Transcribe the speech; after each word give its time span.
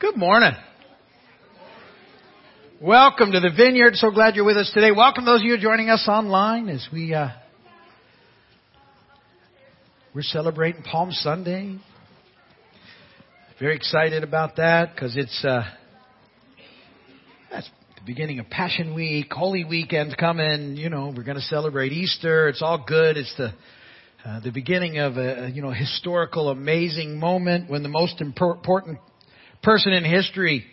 Good 0.00 0.16
morning. 0.16 0.52
Welcome 2.80 3.32
to 3.32 3.40
the 3.40 3.50
Vineyard. 3.54 3.96
So 3.96 4.10
glad 4.10 4.34
you're 4.34 4.46
with 4.46 4.56
us 4.56 4.70
today. 4.72 4.92
Welcome 4.92 5.26
those 5.26 5.40
of 5.40 5.44
you 5.44 5.58
joining 5.58 5.90
us 5.90 6.08
online 6.08 6.70
as 6.70 6.88
we 6.90 7.12
uh, 7.12 7.28
we're 10.14 10.22
celebrating 10.22 10.82
Palm 10.84 11.10
Sunday. 11.12 11.76
Very 13.58 13.76
excited 13.76 14.24
about 14.24 14.56
that 14.56 14.94
because 14.94 15.18
it's 15.18 15.44
uh, 15.44 15.64
that's 17.50 17.68
the 17.96 18.06
beginning 18.06 18.38
of 18.38 18.48
Passion 18.48 18.94
Week, 18.94 19.30
Holy 19.30 19.64
Weekend 19.64 20.16
coming. 20.16 20.78
You 20.78 20.88
know, 20.88 21.12
we're 21.14 21.24
going 21.24 21.36
to 21.36 21.42
celebrate 21.42 21.92
Easter. 21.92 22.48
It's 22.48 22.62
all 22.62 22.82
good. 22.88 23.18
It's 23.18 23.34
the 23.36 23.52
uh, 24.24 24.40
the 24.40 24.50
beginning 24.50 24.96
of 24.96 25.18
a 25.18 25.50
you 25.52 25.60
know 25.60 25.72
historical, 25.72 26.48
amazing 26.48 27.18
moment 27.20 27.68
when 27.68 27.82
the 27.82 27.90
most 27.90 28.22
important 28.22 28.98
person 29.62 29.92
in 29.92 30.04
history 30.04 30.64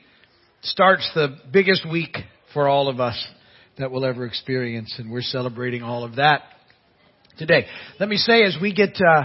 starts 0.62 1.10
the 1.14 1.38
biggest 1.52 1.90
week 1.90 2.18
for 2.54 2.68
all 2.68 2.88
of 2.88 3.00
us 3.00 3.28
that 3.78 3.92
we'll 3.92 4.06
ever 4.06 4.26
experience, 4.26 4.96
and 4.98 5.12
we're 5.12 5.22
celebrating 5.22 5.84
all 5.84 6.04
of 6.04 6.16
that 6.16 6.42
today. 7.38 7.66
Let 8.00 8.10
me 8.10 8.18
say, 8.18 8.44
as 8.44 8.58
we 8.60 8.74
get 8.74 8.98
uh, 9.02 9.24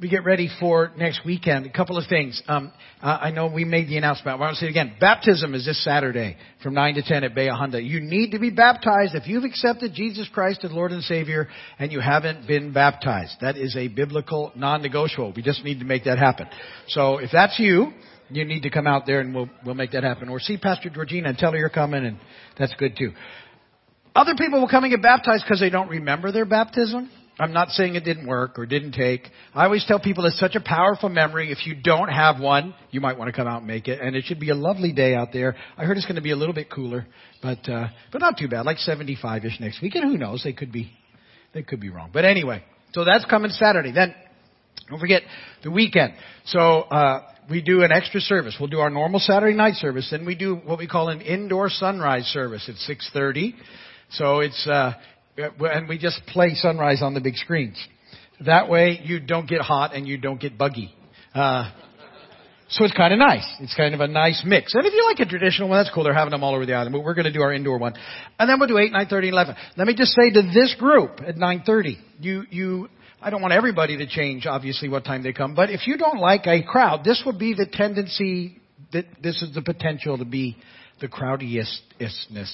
we 0.00 0.10
get 0.10 0.24
ready 0.24 0.50
for 0.60 0.92
next 0.98 1.24
weekend, 1.24 1.64
a 1.64 1.70
couple 1.70 1.96
of 1.96 2.04
things. 2.08 2.42
Um, 2.48 2.70
I 3.00 3.30
know 3.30 3.46
we 3.46 3.64
made 3.64 3.88
the 3.88 3.96
announcement. 3.96 4.36
I 4.36 4.40
want 4.40 4.54
to 4.54 4.60
say 4.60 4.66
it 4.66 4.70
again. 4.70 4.94
Baptism 5.00 5.54
is 5.54 5.64
this 5.64 5.82
Saturday 5.82 6.36
from 6.62 6.74
9 6.74 6.96
to 6.96 7.02
10 7.02 7.24
at 7.24 7.34
Bahia 7.34 7.54
Honda. 7.54 7.80
You 7.80 8.00
need 8.00 8.32
to 8.32 8.38
be 8.38 8.50
baptized 8.50 9.14
if 9.14 9.26
you've 9.26 9.44
accepted 9.44 9.94
Jesus 9.94 10.28
Christ 10.32 10.64
as 10.64 10.72
Lord 10.72 10.92
and 10.92 11.02
Savior 11.02 11.48
and 11.78 11.92
you 11.92 12.00
haven't 12.00 12.46
been 12.46 12.74
baptized. 12.74 13.36
That 13.40 13.56
is 13.56 13.74
a 13.74 13.88
biblical 13.88 14.52
non-negotiable. 14.54 15.32
We 15.34 15.42
just 15.42 15.64
need 15.64 15.78
to 15.78 15.86
make 15.86 16.04
that 16.04 16.18
happen. 16.18 16.48
So 16.88 17.18
if 17.18 17.30
that's 17.32 17.58
you, 17.58 17.92
you 18.30 18.44
need 18.44 18.62
to 18.62 18.70
come 18.70 18.86
out 18.86 19.06
there 19.06 19.20
and 19.20 19.34
we'll, 19.34 19.48
we'll 19.64 19.74
make 19.74 19.92
that 19.92 20.04
happen. 20.04 20.28
Or 20.28 20.40
see 20.40 20.56
Pastor 20.56 20.90
Georgina 20.90 21.28
and 21.28 21.38
tell 21.38 21.52
her 21.52 21.58
you're 21.58 21.68
coming 21.68 22.04
and 22.04 22.18
that's 22.58 22.74
good 22.74 22.96
too. 22.96 23.12
Other 24.14 24.34
people 24.36 24.60
will 24.60 24.68
come 24.68 24.84
and 24.84 24.90
get 24.90 25.02
baptized 25.02 25.44
because 25.44 25.60
they 25.60 25.70
don't 25.70 25.88
remember 25.88 26.32
their 26.32 26.46
baptism. 26.46 27.10
I'm 27.38 27.52
not 27.52 27.68
saying 27.68 27.96
it 27.96 28.04
didn't 28.04 28.26
work 28.26 28.58
or 28.58 28.64
didn't 28.64 28.92
take. 28.92 29.28
I 29.54 29.64
always 29.64 29.84
tell 29.86 30.00
people 30.00 30.24
it's 30.24 30.40
such 30.40 30.54
a 30.54 30.60
powerful 30.60 31.10
memory. 31.10 31.52
If 31.52 31.66
you 31.66 31.74
don't 31.74 32.08
have 32.08 32.40
one, 32.40 32.74
you 32.90 33.02
might 33.02 33.18
want 33.18 33.28
to 33.28 33.36
come 33.36 33.46
out 33.46 33.58
and 33.58 33.66
make 33.66 33.88
it. 33.88 34.00
And 34.00 34.16
it 34.16 34.24
should 34.24 34.40
be 34.40 34.48
a 34.48 34.54
lovely 34.54 34.92
day 34.92 35.14
out 35.14 35.34
there. 35.34 35.54
I 35.76 35.84
heard 35.84 35.98
it's 35.98 36.06
going 36.06 36.16
to 36.16 36.22
be 36.22 36.30
a 36.30 36.36
little 36.36 36.54
bit 36.54 36.70
cooler, 36.70 37.06
but 37.42 37.68
uh, 37.68 37.88
but 38.10 38.22
not 38.22 38.38
too 38.38 38.48
bad, 38.48 38.64
like 38.64 38.78
75ish 38.78 39.60
next 39.60 39.82
week. 39.82 39.94
And 39.96 40.04
who 40.04 40.16
knows? 40.16 40.42
They 40.42 40.54
could 40.54 40.72
be 40.72 40.90
they 41.52 41.62
could 41.62 41.78
be 41.78 41.90
wrong. 41.90 42.08
But 42.10 42.24
anyway, 42.24 42.64
so 42.94 43.04
that's 43.04 43.26
coming 43.26 43.50
Saturday. 43.50 43.92
Then 43.92 44.14
don't 44.88 45.00
forget 45.00 45.22
the 45.62 45.70
weekend. 45.70 46.14
So 46.46 46.60
uh, 46.60 47.22
we 47.50 47.62
do 47.62 47.82
an 47.82 47.92
extra 47.92 48.20
service. 48.20 48.56
We'll 48.58 48.70
do 48.70 48.80
our 48.80 48.90
normal 48.90 49.20
Saturday 49.20 49.56
night 49.56 49.74
service, 49.74 50.08
then 50.10 50.26
we 50.26 50.34
do 50.34 50.56
what 50.56 50.78
we 50.78 50.86
call 50.86 51.08
an 51.08 51.20
indoor 51.20 51.68
sunrise 51.70 52.24
service 52.26 52.68
at 52.68 52.76
6:30. 52.76 53.54
So 54.10 54.40
it's 54.40 54.66
uh, 54.66 54.92
and 55.36 55.88
we 55.88 55.98
just 55.98 56.24
play 56.26 56.54
sunrise 56.54 57.02
on 57.02 57.14
the 57.14 57.20
big 57.20 57.36
screens. 57.36 57.76
That 58.44 58.68
way 58.68 59.00
you 59.02 59.20
don't 59.20 59.48
get 59.48 59.60
hot 59.60 59.94
and 59.94 60.06
you 60.06 60.18
don't 60.18 60.40
get 60.40 60.58
buggy. 60.58 60.94
Uh, 61.34 61.70
so 62.68 62.84
it's 62.84 62.94
kind 62.94 63.12
of 63.12 63.20
nice. 63.20 63.46
It's 63.60 63.74
kind 63.74 63.94
of 63.94 64.00
a 64.00 64.08
nice 64.08 64.42
mix. 64.44 64.74
And 64.74 64.84
if 64.84 64.92
you 64.92 65.04
like 65.06 65.20
a 65.20 65.30
traditional 65.30 65.68
one, 65.68 65.78
that's 65.78 65.94
cool. 65.94 66.02
They're 66.02 66.12
having 66.12 66.32
them 66.32 66.42
all 66.42 66.54
over 66.54 66.66
the 66.66 66.74
island. 66.74 66.92
But 66.92 67.04
we're 67.04 67.14
going 67.14 67.26
to 67.26 67.32
do 67.32 67.42
our 67.42 67.52
indoor 67.52 67.78
one. 67.78 67.94
And 68.38 68.50
then 68.50 68.58
we'll 68.58 68.68
do 68.68 68.78
8, 68.78 68.90
9, 68.90 69.06
30, 69.06 69.28
11. 69.28 69.54
Let 69.76 69.86
me 69.86 69.94
just 69.94 70.12
say 70.12 70.30
to 70.32 70.42
this 70.42 70.74
group 70.76 71.20
at 71.24 71.36
9.30, 71.36 71.96
you, 72.20 72.42
you 72.50 72.88
I 73.20 73.30
don't 73.30 73.40
want 73.40 73.54
everybody 73.54 73.96
to 73.96 74.06
change, 74.06 74.46
obviously, 74.46 74.88
what 74.88 75.04
time 75.04 75.22
they 75.22 75.32
come, 75.32 75.54
but 75.54 75.70
if 75.70 75.86
you 75.86 75.96
don't 75.96 76.18
like 76.18 76.46
a 76.46 76.62
crowd, 76.62 77.02
this 77.02 77.22
would 77.24 77.38
be 77.38 77.54
the 77.54 77.66
tendency 77.66 78.60
that 78.92 79.06
this 79.22 79.40
is 79.42 79.54
the 79.54 79.62
potential 79.62 80.18
to 80.18 80.24
be 80.24 80.56
the 81.00 81.08
crowdiestness. 81.08 82.52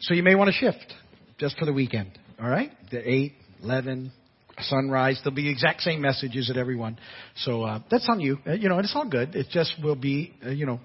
So 0.00 0.14
you 0.14 0.22
may 0.22 0.34
want 0.34 0.48
to 0.48 0.52
shift 0.52 0.92
just 1.38 1.58
for 1.58 1.64
the 1.64 1.72
weekend. 1.72 2.18
All 2.40 2.48
right? 2.48 2.70
The 2.90 3.08
8, 3.08 3.32
11, 3.62 4.12
sunrise. 4.60 5.20
There'll 5.22 5.34
be 5.34 5.44
the 5.44 5.50
exact 5.50 5.80
same 5.82 6.00
messages 6.00 6.50
at 6.50 6.56
everyone. 6.56 6.98
So 7.36 7.62
uh, 7.62 7.80
that's 7.90 8.06
on 8.08 8.20
you. 8.20 8.38
Uh, 8.46 8.52
you 8.52 8.68
know, 8.68 8.78
it's 8.78 8.92
all 8.94 9.08
good. 9.08 9.34
It 9.34 9.48
just 9.50 9.74
will 9.82 9.96
be, 9.96 10.34
uh, 10.44 10.50
you 10.50 10.66
know, 10.66 10.80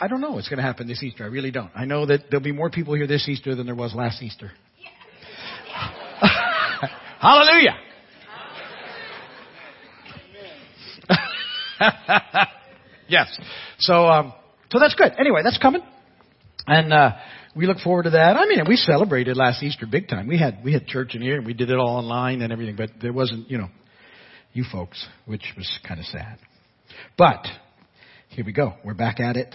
I 0.00 0.08
don't 0.08 0.20
know 0.20 0.32
what's 0.32 0.48
going 0.48 0.58
to 0.58 0.64
happen 0.64 0.88
this 0.88 1.02
Easter. 1.02 1.24
I 1.24 1.28
really 1.28 1.50
don't. 1.50 1.70
I 1.74 1.84
know 1.84 2.06
that 2.06 2.24
there'll 2.30 2.44
be 2.44 2.52
more 2.52 2.70
people 2.70 2.94
here 2.94 3.06
this 3.06 3.28
Easter 3.28 3.54
than 3.54 3.66
there 3.66 3.74
was 3.74 3.94
last 3.94 4.22
Easter. 4.22 4.52
Hallelujah. 7.20 7.76
yes. 13.08 13.38
So, 13.78 14.06
um, 14.06 14.32
so 14.70 14.78
that's 14.78 14.94
good. 14.94 15.12
Anyway, 15.18 15.40
that's 15.42 15.58
coming. 15.58 15.82
And, 16.66 16.92
uh, 16.92 17.12
we 17.54 17.66
look 17.66 17.78
forward 17.78 18.02
to 18.02 18.10
that. 18.10 18.36
I 18.36 18.46
mean, 18.46 18.60
we 18.68 18.76
celebrated 18.76 19.36
last 19.36 19.62
Easter 19.62 19.86
big 19.86 20.08
time. 20.08 20.26
We 20.26 20.38
had, 20.38 20.58
we 20.62 20.74
had 20.74 20.86
church 20.86 21.14
in 21.14 21.22
here 21.22 21.38
and 21.38 21.46
we 21.46 21.54
did 21.54 21.70
it 21.70 21.76
all 21.76 21.96
online 21.96 22.42
and 22.42 22.52
everything, 22.52 22.76
but 22.76 22.90
there 23.00 23.14
wasn't, 23.14 23.50
you 23.50 23.56
know, 23.56 23.68
you 24.52 24.64
folks, 24.70 25.06
which 25.24 25.54
was 25.56 25.78
kind 25.86 25.98
of 25.98 26.06
sad. 26.06 26.38
But, 27.16 27.46
here 28.28 28.44
we 28.44 28.52
go. 28.52 28.74
We're 28.84 28.94
back 28.94 29.20
at 29.20 29.36
it. 29.36 29.54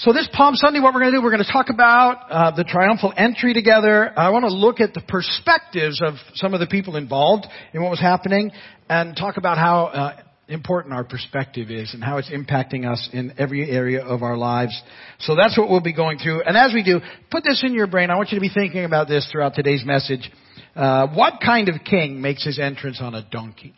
So 0.00 0.14
this 0.14 0.26
Palm 0.32 0.54
Sunday, 0.54 0.80
what 0.80 0.94
we're 0.94 1.00
going 1.00 1.12
to 1.12 1.18
do, 1.18 1.22
we're 1.22 1.30
going 1.30 1.44
to 1.44 1.52
talk 1.52 1.68
about 1.68 2.30
uh, 2.30 2.56
the 2.56 2.64
triumphal 2.64 3.12
entry 3.14 3.52
together. 3.52 4.18
I 4.18 4.30
want 4.30 4.46
to 4.46 4.50
look 4.50 4.80
at 4.80 4.94
the 4.94 5.02
perspectives 5.02 6.00
of 6.02 6.14
some 6.36 6.54
of 6.54 6.60
the 6.60 6.66
people 6.66 6.96
involved 6.96 7.46
in 7.74 7.82
what 7.82 7.90
was 7.90 8.00
happening, 8.00 8.50
and 8.88 9.14
talk 9.14 9.36
about 9.36 9.58
how 9.58 9.84
uh, 9.88 10.22
important 10.48 10.94
our 10.94 11.04
perspective 11.04 11.70
is 11.70 11.92
and 11.92 12.02
how 12.02 12.16
it's 12.16 12.30
impacting 12.30 12.90
us 12.90 13.10
in 13.12 13.34
every 13.36 13.70
area 13.70 14.02
of 14.02 14.22
our 14.22 14.38
lives. 14.38 14.72
So 15.18 15.36
that's 15.36 15.58
what 15.58 15.68
we'll 15.68 15.82
be 15.82 15.92
going 15.92 16.16
through. 16.16 16.44
And 16.44 16.56
as 16.56 16.72
we 16.72 16.82
do, 16.82 17.00
put 17.30 17.44
this 17.44 17.62
in 17.62 17.74
your 17.74 17.86
brain. 17.86 18.08
I 18.08 18.16
want 18.16 18.30
you 18.30 18.38
to 18.38 18.40
be 18.40 18.48
thinking 18.48 18.86
about 18.86 19.06
this 19.06 19.28
throughout 19.30 19.52
today's 19.54 19.82
message. 19.84 20.32
Uh, 20.74 21.08
what 21.08 21.42
kind 21.44 21.68
of 21.68 21.74
king 21.84 22.22
makes 22.22 22.42
his 22.42 22.58
entrance 22.58 23.02
on 23.02 23.14
a 23.14 23.28
donkey? 23.30 23.74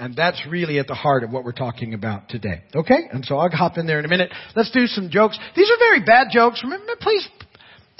And 0.00 0.16
that's 0.16 0.42
really 0.48 0.78
at 0.78 0.86
the 0.86 0.94
heart 0.94 1.24
of 1.24 1.30
what 1.30 1.44
we're 1.44 1.52
talking 1.52 1.92
about 1.92 2.30
today. 2.30 2.62
Okay? 2.74 3.00
And 3.12 3.22
so 3.22 3.36
I'll 3.36 3.50
hop 3.50 3.76
in 3.76 3.86
there 3.86 3.98
in 3.98 4.06
a 4.06 4.08
minute. 4.08 4.32
Let's 4.56 4.70
do 4.70 4.86
some 4.86 5.10
jokes. 5.10 5.38
These 5.54 5.70
are 5.70 5.76
very 5.78 6.02
bad 6.02 6.28
jokes. 6.32 6.62
Remember, 6.64 6.94
please, 6.98 7.28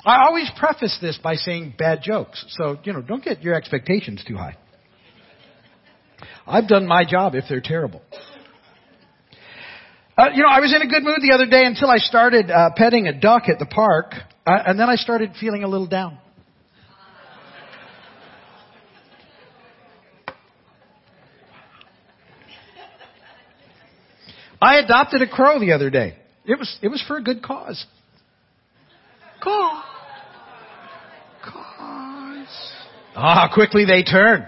I 0.02 0.24
always 0.24 0.50
preface 0.58 0.96
this 1.02 1.18
by 1.22 1.34
saying 1.34 1.74
bad 1.76 2.00
jokes. 2.02 2.42
So, 2.56 2.78
you 2.84 2.94
know, 2.94 3.02
don't 3.02 3.22
get 3.22 3.42
your 3.42 3.54
expectations 3.54 4.24
too 4.26 4.34
high. 4.34 4.56
I've 6.46 6.66
done 6.66 6.86
my 6.86 7.04
job 7.04 7.34
if 7.34 7.44
they're 7.50 7.60
terrible. 7.60 8.00
Uh, 10.16 10.28
you 10.34 10.42
know, 10.42 10.48
I 10.50 10.60
was 10.60 10.74
in 10.74 10.80
a 10.80 10.90
good 10.90 11.02
mood 11.02 11.18
the 11.20 11.34
other 11.34 11.46
day 11.46 11.66
until 11.66 11.90
I 11.90 11.98
started 11.98 12.50
uh, 12.50 12.70
petting 12.76 13.08
a 13.08 13.12
duck 13.12 13.42
at 13.50 13.58
the 13.58 13.66
park, 13.66 14.14
uh, 14.46 14.52
and 14.66 14.80
then 14.80 14.88
I 14.88 14.94
started 14.96 15.32
feeling 15.38 15.64
a 15.64 15.68
little 15.68 15.86
down. 15.86 16.16
I 24.60 24.76
adopted 24.76 25.22
a 25.22 25.28
crow 25.28 25.58
the 25.58 25.72
other 25.72 25.90
day. 25.90 26.16
It 26.44 26.58
was, 26.58 26.78
it 26.82 26.88
was 26.88 27.02
for 27.06 27.16
a 27.16 27.22
good 27.22 27.42
cause. 27.42 27.84
Cause. 29.42 29.84
Cause. 31.42 32.72
Ah, 33.16 33.50
quickly 33.52 33.84
they 33.86 34.02
turn. 34.02 34.46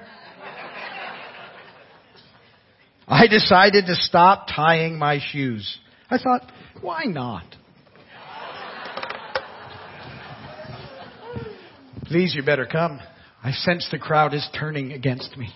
I 3.09 3.27
decided 3.27 3.87
to 3.87 3.95
stop 3.95 4.49
tying 4.49 4.99
my 4.99 5.19
shoes. 5.33 5.79
I 6.11 6.19
thought, 6.19 6.51
why 6.81 7.05
not? 7.05 7.45
Please, 12.05 12.35
you 12.35 12.43
better 12.43 12.67
come. 12.67 13.01
I 13.43 13.53
sense 13.53 13.89
the 13.91 13.99
crowd 13.99 14.35
is 14.35 14.47
turning 14.59 14.93
against 14.93 15.37
me. 15.37 15.49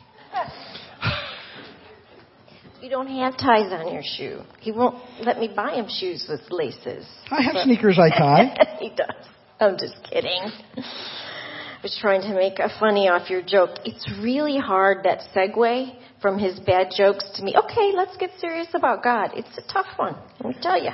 You 2.86 2.92
don't 2.92 3.08
have 3.08 3.36
ties 3.36 3.72
on 3.72 3.92
your 3.92 4.04
shoe. 4.04 4.42
He 4.60 4.70
won't 4.70 4.94
let 5.20 5.40
me 5.40 5.50
buy 5.52 5.74
him 5.74 5.86
shoes 5.88 6.24
with 6.28 6.42
laces. 6.52 7.04
I 7.32 7.42
have 7.42 7.54
but 7.54 7.64
sneakers 7.64 7.98
I 7.98 8.16
tie. 8.16 8.76
he 8.78 8.90
does. 8.90 9.26
I'm 9.58 9.76
just 9.76 9.96
kidding. 10.08 10.38
I 10.76 11.78
was 11.82 11.98
trying 12.00 12.20
to 12.20 12.32
make 12.32 12.60
a 12.60 12.68
funny 12.78 13.08
off 13.08 13.28
your 13.28 13.42
joke. 13.42 13.70
It's 13.84 14.08
really 14.22 14.56
hard 14.56 14.98
that 15.02 15.22
segue 15.34 15.96
from 16.22 16.38
his 16.38 16.60
bad 16.60 16.92
jokes 16.96 17.28
to 17.34 17.42
me. 17.42 17.56
Okay, 17.56 17.90
let's 17.92 18.16
get 18.18 18.30
serious 18.38 18.68
about 18.72 19.02
God. 19.02 19.30
It's 19.34 19.58
a 19.58 19.72
tough 19.72 19.88
one, 19.96 20.14
let 20.38 20.54
me 20.54 20.62
tell 20.62 20.80
you. 20.80 20.92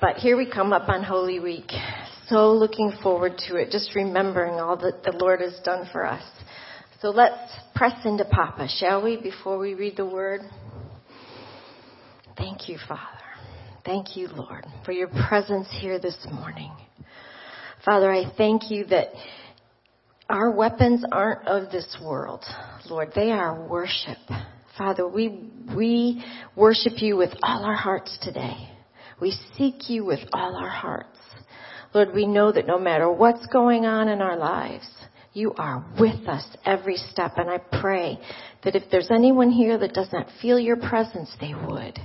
But 0.00 0.16
here 0.16 0.38
we 0.38 0.50
come 0.50 0.72
up 0.72 0.88
on 0.88 1.02
Holy 1.02 1.40
Week. 1.40 1.70
So 2.28 2.54
looking 2.54 2.90
forward 3.02 3.36
to 3.48 3.56
it, 3.56 3.70
just 3.70 3.94
remembering 3.94 4.54
all 4.54 4.78
that 4.78 5.02
the 5.02 5.12
Lord 5.12 5.42
has 5.42 5.60
done 5.62 5.86
for 5.92 6.06
us. 6.06 6.22
So 7.00 7.08
let's 7.08 7.50
press 7.74 7.94
into 8.04 8.26
Papa, 8.26 8.68
shall 8.68 9.02
we, 9.02 9.16
before 9.16 9.56
we 9.56 9.72
read 9.72 9.96
the 9.96 10.04
word? 10.04 10.42
Thank 12.36 12.68
you, 12.68 12.76
Father. 12.86 13.00
Thank 13.86 14.18
you, 14.18 14.28
Lord, 14.28 14.66
for 14.84 14.92
your 14.92 15.08
presence 15.08 15.66
here 15.80 15.98
this 15.98 16.18
morning. 16.30 16.70
Father, 17.86 18.12
I 18.12 18.30
thank 18.36 18.70
you 18.70 18.84
that 18.86 19.08
our 20.28 20.50
weapons 20.50 21.02
aren't 21.10 21.48
of 21.48 21.72
this 21.72 21.96
world, 22.04 22.44
Lord. 22.90 23.12
They 23.14 23.30
are 23.30 23.66
worship. 23.66 24.18
Father, 24.76 25.08
we, 25.08 25.50
we 25.74 26.22
worship 26.54 27.00
you 27.00 27.16
with 27.16 27.30
all 27.42 27.64
our 27.64 27.76
hearts 27.76 28.18
today. 28.20 28.68
We 29.22 29.34
seek 29.56 29.88
you 29.88 30.04
with 30.04 30.20
all 30.34 30.54
our 30.54 30.68
hearts. 30.68 31.18
Lord, 31.94 32.14
we 32.14 32.26
know 32.26 32.52
that 32.52 32.66
no 32.66 32.78
matter 32.78 33.10
what's 33.10 33.46
going 33.46 33.86
on 33.86 34.08
in 34.08 34.20
our 34.20 34.36
lives, 34.36 34.86
you 35.32 35.52
are 35.54 35.84
with 35.98 36.28
us 36.28 36.44
every 36.64 36.96
step. 36.96 37.32
And 37.36 37.48
I 37.50 37.58
pray 37.80 38.18
that 38.64 38.74
if 38.74 38.84
there's 38.90 39.10
anyone 39.10 39.50
here 39.50 39.78
that 39.78 39.94
does 39.94 40.12
not 40.12 40.26
feel 40.42 40.58
your 40.58 40.76
presence, 40.76 41.34
they 41.40 41.54
would. 41.54 41.98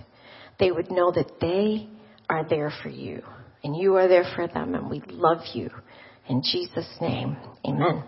They 0.60 0.72
would 0.72 0.92
know 0.92 1.12
that 1.12 1.39
they 1.42 1.89
are 2.30 2.48
there 2.48 2.72
for 2.81 2.89
you 2.89 3.22
and 3.63 3.75
you 3.75 3.95
are 3.95 4.07
there 4.07 4.25
for 4.36 4.48
them 4.48 4.75
and 4.75 4.89
we 4.89 5.01
love 5.07 5.42
you. 5.54 5.69
In 6.30 6.42
Jesus' 6.42 6.89
name, 7.01 7.36
amen. 7.68 8.04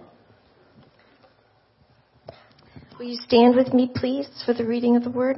Will 2.97 3.05
you 3.05 3.17
stand 3.27 3.55
with 3.55 3.73
me, 3.73 3.91
please, 3.93 4.27
for 4.45 4.53
the 4.53 4.65
reading 4.65 4.95
of 4.95 5.03
the 5.03 5.11
word? 5.11 5.37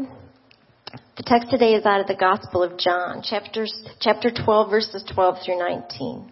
The 1.18 1.24
text 1.24 1.50
today 1.50 1.74
is 1.74 1.86
out 1.86 2.00
of 2.00 2.08
the 2.08 2.16
Gospel 2.16 2.64
of 2.64 2.78
John, 2.78 3.22
chapters, 3.22 3.74
chapter 4.00 4.31
12, 4.31 4.70
verses 4.70 5.04
12 5.14 5.38
through 5.46 5.60
19. 5.60 6.31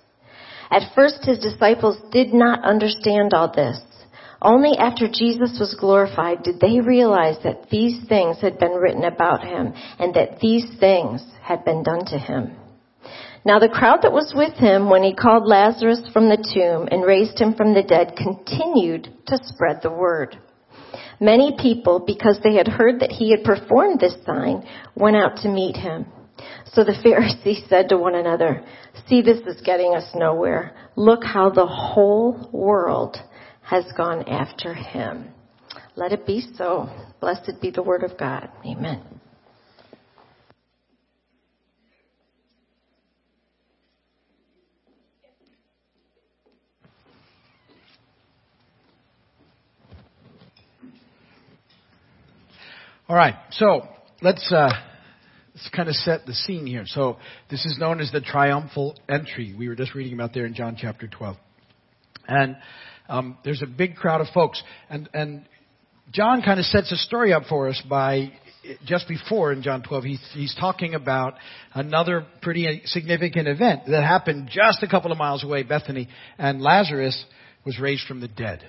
At 0.71 0.93
first 0.95 1.25
his 1.25 1.39
disciples 1.39 1.97
did 2.11 2.33
not 2.33 2.63
understand 2.63 3.33
all 3.33 3.51
this. 3.53 3.79
Only 4.41 4.75
after 4.77 5.07
Jesus 5.07 5.59
was 5.59 5.75
glorified 5.79 6.43
did 6.43 6.59
they 6.59 6.79
realize 6.79 7.37
that 7.43 7.69
these 7.69 8.07
things 8.07 8.39
had 8.41 8.57
been 8.57 8.71
written 8.71 9.03
about 9.03 9.43
him 9.43 9.73
and 9.99 10.13
that 10.15 10.39
these 10.39 10.65
things 10.79 11.21
had 11.43 11.63
been 11.63 11.83
done 11.83 12.05
to 12.05 12.17
him. 12.17 12.55
Now 13.43 13.59
the 13.59 13.69
crowd 13.69 14.01
that 14.03 14.13
was 14.13 14.33
with 14.35 14.53
him 14.53 14.89
when 14.89 15.03
he 15.03 15.13
called 15.13 15.45
Lazarus 15.45 16.09
from 16.13 16.29
the 16.29 16.37
tomb 16.37 16.87
and 16.91 17.05
raised 17.05 17.39
him 17.39 17.53
from 17.53 17.73
the 17.73 17.83
dead 17.83 18.15
continued 18.15 19.09
to 19.27 19.37
spread 19.43 19.81
the 19.81 19.91
word. 19.91 20.37
Many 21.19 21.55
people, 21.59 21.99
because 21.99 22.39
they 22.43 22.55
had 22.55 22.67
heard 22.67 22.99
that 23.01 23.11
he 23.11 23.31
had 23.31 23.43
performed 23.43 23.99
this 23.99 24.15
sign, 24.25 24.63
went 24.95 25.15
out 25.15 25.37
to 25.37 25.49
meet 25.49 25.75
him. 25.75 26.05
So 26.73 26.83
the 26.83 26.97
Pharisees 27.03 27.63
said 27.69 27.89
to 27.89 27.97
one 27.97 28.15
another, 28.15 28.63
see, 29.07 29.21
this 29.21 29.39
is 29.47 29.61
getting 29.61 29.95
us 29.95 30.09
nowhere. 30.15 30.75
Look 30.95 31.23
how 31.23 31.49
the 31.49 31.67
whole 31.67 32.49
world 32.51 33.17
has 33.61 33.85
gone 33.95 34.27
after 34.27 34.73
him. 34.73 35.29
Let 35.95 36.11
it 36.11 36.25
be 36.25 36.41
so. 36.55 36.89
Blessed 37.19 37.61
be 37.61 37.71
the 37.71 37.83
word 37.83 38.03
of 38.03 38.17
God. 38.17 38.49
Amen. 38.65 39.03
All 53.11 53.17
right, 53.17 53.35
so 53.51 53.81
let's 54.21 54.49
uh, 54.53 54.69
let's 55.61 55.75
kind 55.75 55.89
of 55.89 55.95
set 55.95 56.25
the 56.25 56.33
scene 56.33 56.65
here. 56.65 56.83
So 56.85 57.17
this 57.49 57.65
is 57.65 57.77
known 57.77 57.99
as 57.99 58.11
the 58.11 58.21
triumphal 58.21 58.95
entry. 59.07 59.53
We 59.57 59.67
were 59.67 59.75
just 59.75 59.93
reading 59.93 60.13
about 60.13 60.33
there 60.33 60.45
in 60.45 60.55
John 60.55 60.75
chapter 60.79 61.07
12, 61.07 61.37
and 62.27 62.57
um, 63.07 63.37
there's 63.43 63.61
a 63.61 63.67
big 63.67 63.95
crowd 63.95 64.21
of 64.21 64.27
folks, 64.33 64.61
and 64.89 65.07
and 65.13 65.45
John 66.11 66.41
kind 66.41 66.59
of 66.59 66.65
sets 66.65 66.91
a 66.91 66.97
story 66.97 67.31
up 67.31 67.43
for 67.47 67.69
us 67.69 67.81
by 67.87 68.31
just 68.85 69.07
before 69.07 69.51
in 69.51 69.63
John 69.63 69.81
12, 69.81 70.03
he's, 70.03 70.29
he's 70.33 70.55
talking 70.59 70.93
about 70.93 71.33
another 71.73 72.27
pretty 72.43 72.81
significant 72.85 73.47
event 73.47 73.81
that 73.87 74.03
happened 74.03 74.49
just 74.51 74.83
a 74.83 74.87
couple 74.87 75.11
of 75.11 75.17
miles 75.17 75.43
away, 75.43 75.63
Bethany, 75.63 76.07
and 76.37 76.61
Lazarus 76.61 77.25
was 77.65 77.79
raised 77.79 78.05
from 78.07 78.21
the 78.21 78.27
dead. 78.27 78.63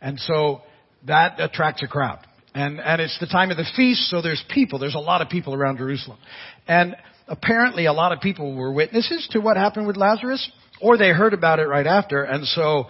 And 0.00 0.20
so 0.20 0.62
that 1.08 1.40
attracts 1.40 1.82
a 1.82 1.88
crowd. 1.88 2.20
And, 2.58 2.80
and 2.80 3.00
it's 3.00 3.16
the 3.20 3.28
time 3.28 3.52
of 3.52 3.56
the 3.56 3.66
feast, 3.76 4.10
so 4.10 4.20
there's 4.20 4.42
people. 4.50 4.80
There's 4.80 4.96
a 4.96 4.98
lot 4.98 5.22
of 5.22 5.28
people 5.28 5.54
around 5.54 5.78
Jerusalem. 5.78 6.18
And 6.66 6.96
apparently 7.28 7.86
a 7.86 7.92
lot 7.92 8.10
of 8.10 8.20
people 8.20 8.56
were 8.56 8.72
witnesses 8.72 9.28
to 9.30 9.38
what 9.38 9.56
happened 9.56 9.86
with 9.86 9.96
Lazarus, 9.96 10.50
or 10.80 10.98
they 10.98 11.10
heard 11.10 11.34
about 11.34 11.60
it 11.60 11.68
right 11.68 11.86
after. 11.86 12.24
And 12.24 12.44
so 12.48 12.86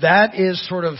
that 0.00 0.34
is 0.34 0.66
sort 0.70 0.86
of, 0.86 0.94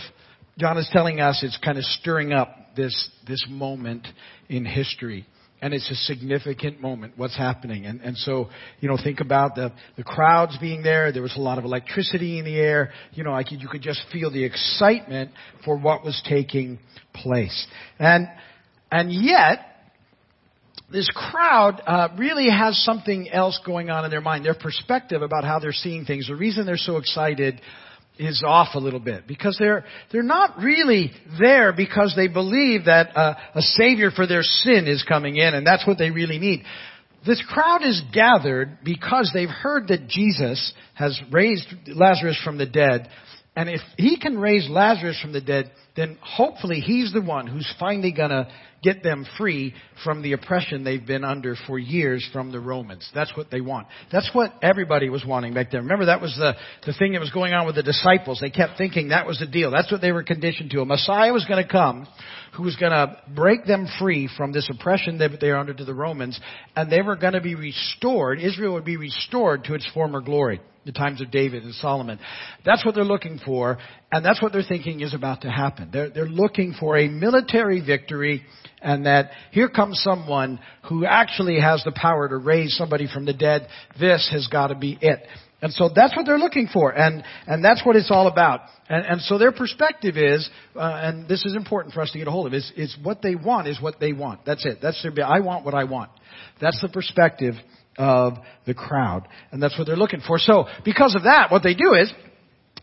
John 0.59 0.77
is 0.77 0.87
telling 0.93 1.19
us 1.19 1.41
it's 1.41 1.57
kind 1.65 1.79
of 1.79 1.83
stirring 1.83 2.31
up 2.31 2.75
this, 2.75 3.09
this 3.27 3.43
moment 3.49 4.07
in 4.49 4.65
history. 4.65 5.25
And 5.61 5.75
it's 5.75 5.89
a 5.91 5.95
significant 5.95 6.81
moment, 6.81 7.13
what's 7.17 7.37
happening. 7.37 7.85
And, 7.85 8.01
and 8.01 8.17
so, 8.17 8.49
you 8.79 8.89
know, 8.89 8.97
think 9.01 9.19
about 9.19 9.53
the, 9.53 9.71
the 9.95 10.03
crowds 10.03 10.57
being 10.59 10.81
there. 10.81 11.11
There 11.11 11.21
was 11.21 11.35
a 11.37 11.41
lot 11.41 11.59
of 11.59 11.65
electricity 11.65 12.39
in 12.39 12.45
the 12.45 12.55
air. 12.55 12.91
You 13.13 13.23
know, 13.23 13.31
like 13.31 13.51
you 13.51 13.67
could 13.67 13.83
just 13.83 14.01
feel 14.11 14.31
the 14.31 14.43
excitement 14.43 15.31
for 15.63 15.77
what 15.77 16.03
was 16.03 16.19
taking 16.27 16.79
place. 17.13 17.67
And, 17.99 18.27
and 18.91 19.13
yet, 19.13 19.59
this 20.91 21.09
crowd 21.13 21.81
uh, 21.85 22.09
really 22.17 22.49
has 22.49 22.83
something 22.83 23.29
else 23.29 23.59
going 23.65 23.89
on 23.89 24.03
in 24.03 24.11
their 24.11 24.19
mind. 24.19 24.43
Their 24.43 24.55
perspective 24.55 25.21
about 25.21 25.43
how 25.43 25.59
they're 25.59 25.71
seeing 25.71 26.05
things. 26.05 26.27
The 26.27 26.35
reason 26.35 26.65
they're 26.65 26.75
so 26.75 26.97
excited 26.97 27.61
is 28.21 28.43
off 28.45 28.75
a 28.75 28.79
little 28.79 28.99
bit 28.99 29.27
because 29.27 29.57
they're 29.59 29.83
they're 30.11 30.23
not 30.23 30.59
really 30.59 31.11
there 31.39 31.73
because 31.73 32.13
they 32.15 32.27
believe 32.27 32.85
that 32.85 33.15
uh, 33.15 33.35
a 33.55 33.61
savior 33.61 34.11
for 34.11 34.27
their 34.27 34.43
sin 34.43 34.87
is 34.87 35.03
coming 35.03 35.37
in 35.37 35.53
and 35.53 35.65
that's 35.65 35.85
what 35.87 35.97
they 35.97 36.11
really 36.11 36.37
need. 36.37 36.63
This 37.25 37.43
crowd 37.49 37.83
is 37.83 38.01
gathered 38.13 38.79
because 38.83 39.31
they've 39.33 39.49
heard 39.49 39.89
that 39.89 40.07
Jesus 40.07 40.73
has 40.93 41.19
raised 41.31 41.67
Lazarus 41.87 42.39
from 42.43 42.57
the 42.57 42.65
dead 42.65 43.09
and 43.55 43.69
if 43.69 43.81
he 43.97 44.19
can 44.19 44.37
raise 44.37 44.69
Lazarus 44.69 45.19
from 45.21 45.33
the 45.33 45.41
dead 45.41 45.71
then 45.95 46.17
hopefully 46.21 46.79
he's 46.79 47.11
the 47.11 47.21
one 47.21 47.47
who's 47.47 47.71
finally 47.79 48.13
going 48.13 48.29
to 48.29 48.47
get 48.81 49.03
them 49.03 49.25
free 49.37 49.73
from 50.03 50.21
the 50.21 50.33
oppression 50.33 50.83
they've 50.83 51.05
been 51.05 51.23
under 51.23 51.55
for 51.67 51.77
years 51.77 52.27
from 52.31 52.51
the 52.51 52.59
Romans. 52.59 53.09
That's 53.13 53.35
what 53.35 53.51
they 53.51 53.61
want. 53.61 53.87
That's 54.11 54.29
what 54.33 54.53
everybody 54.61 55.09
was 55.09 55.25
wanting 55.25 55.53
back 55.53 55.71
then. 55.71 55.81
Remember 55.81 56.05
that 56.05 56.21
was 56.21 56.35
the, 56.35 56.53
the 56.85 56.93
thing 56.93 57.11
that 57.11 57.19
was 57.19 57.29
going 57.29 57.53
on 57.53 57.65
with 57.65 57.75
the 57.75 57.83
disciples. 57.83 58.39
They 58.41 58.49
kept 58.49 58.77
thinking 58.77 59.09
that 59.09 59.27
was 59.27 59.39
the 59.39 59.47
deal. 59.47 59.69
That's 59.69 59.91
what 59.91 60.01
they 60.01 60.11
were 60.11 60.23
conditioned 60.23 60.71
to. 60.71 60.81
A 60.81 60.85
Messiah 60.85 61.33
was 61.33 61.45
going 61.45 61.63
to 61.63 61.69
come 61.69 62.07
who 62.55 62.63
was 62.63 62.75
going 62.75 62.91
to 62.91 63.17
break 63.33 63.65
them 63.65 63.87
free 63.99 64.29
from 64.35 64.51
this 64.51 64.69
oppression 64.69 65.19
that 65.19 65.39
they 65.39 65.49
were 65.49 65.57
under 65.57 65.73
to 65.73 65.85
the 65.85 65.93
Romans 65.93 66.39
and 66.75 66.91
they 66.91 67.01
were 67.01 67.15
going 67.15 67.33
to 67.33 67.41
be 67.41 67.55
restored. 67.55 68.39
Israel 68.39 68.73
would 68.73 68.85
be 68.85 68.97
restored 68.97 69.65
to 69.65 69.73
its 69.73 69.87
former 69.93 70.21
glory 70.21 70.61
the 70.85 70.91
times 70.91 71.21
of 71.21 71.31
David 71.31 71.63
and 71.63 71.73
Solomon. 71.75 72.19
That's 72.65 72.85
what 72.85 72.95
they're 72.95 73.03
looking 73.03 73.39
for, 73.45 73.77
and 74.11 74.25
that's 74.25 74.41
what 74.41 74.51
they're 74.51 74.63
thinking 74.63 75.01
is 75.01 75.13
about 75.13 75.41
to 75.41 75.49
happen. 75.49 75.89
They're, 75.91 76.09
they're 76.09 76.25
looking 76.25 76.73
for 76.79 76.97
a 76.97 77.07
military 77.07 77.81
victory, 77.81 78.43
and 78.81 79.05
that 79.05 79.31
here 79.51 79.69
comes 79.69 80.01
someone 80.01 80.59
who 80.89 81.05
actually 81.05 81.59
has 81.59 81.83
the 81.83 81.91
power 81.91 82.27
to 82.27 82.37
raise 82.37 82.75
somebody 82.75 83.07
from 83.11 83.25
the 83.25 83.33
dead. 83.33 83.67
This 83.99 84.29
has 84.33 84.47
got 84.47 84.67
to 84.67 84.75
be 84.75 84.97
it. 85.01 85.27
And 85.63 85.71
so 85.71 85.89
that's 85.95 86.15
what 86.15 86.25
they're 86.25 86.39
looking 86.39 86.67
for, 86.73 86.89
and 86.89 87.23
and 87.45 87.63
that's 87.63 87.85
what 87.85 87.95
it's 87.95 88.09
all 88.09 88.25
about. 88.25 88.61
And, 88.89 89.05
and 89.05 89.21
so 89.21 89.37
their 89.37 89.51
perspective 89.51 90.17
is, 90.17 90.49
uh, 90.75 90.79
and 90.79 91.29
this 91.29 91.45
is 91.45 91.55
important 91.55 91.93
for 91.93 92.01
us 92.01 92.11
to 92.13 92.17
get 92.17 92.27
a 92.27 92.31
hold 92.31 92.47
of, 92.47 92.53
is 92.55 92.71
is 92.75 92.97
what 93.03 93.21
they 93.21 93.35
want 93.35 93.67
is 93.67 93.79
what 93.79 93.99
they 93.99 94.11
want. 94.11 94.43
That's 94.43 94.65
it. 94.65 94.79
That's 94.81 95.01
their. 95.03 95.13
I 95.23 95.39
want 95.41 95.63
what 95.63 95.75
I 95.75 95.83
want. 95.83 96.09
That's 96.59 96.81
the 96.81 96.89
perspective 96.89 97.53
of 97.97 98.33
the 98.65 98.73
crowd. 98.73 99.27
And 99.51 99.61
that's 99.61 99.77
what 99.77 99.87
they're 99.87 99.95
looking 99.95 100.21
for. 100.25 100.39
So, 100.39 100.65
because 100.83 101.15
of 101.15 101.23
that, 101.23 101.51
what 101.51 101.63
they 101.63 101.73
do 101.73 101.93
is, 101.93 102.11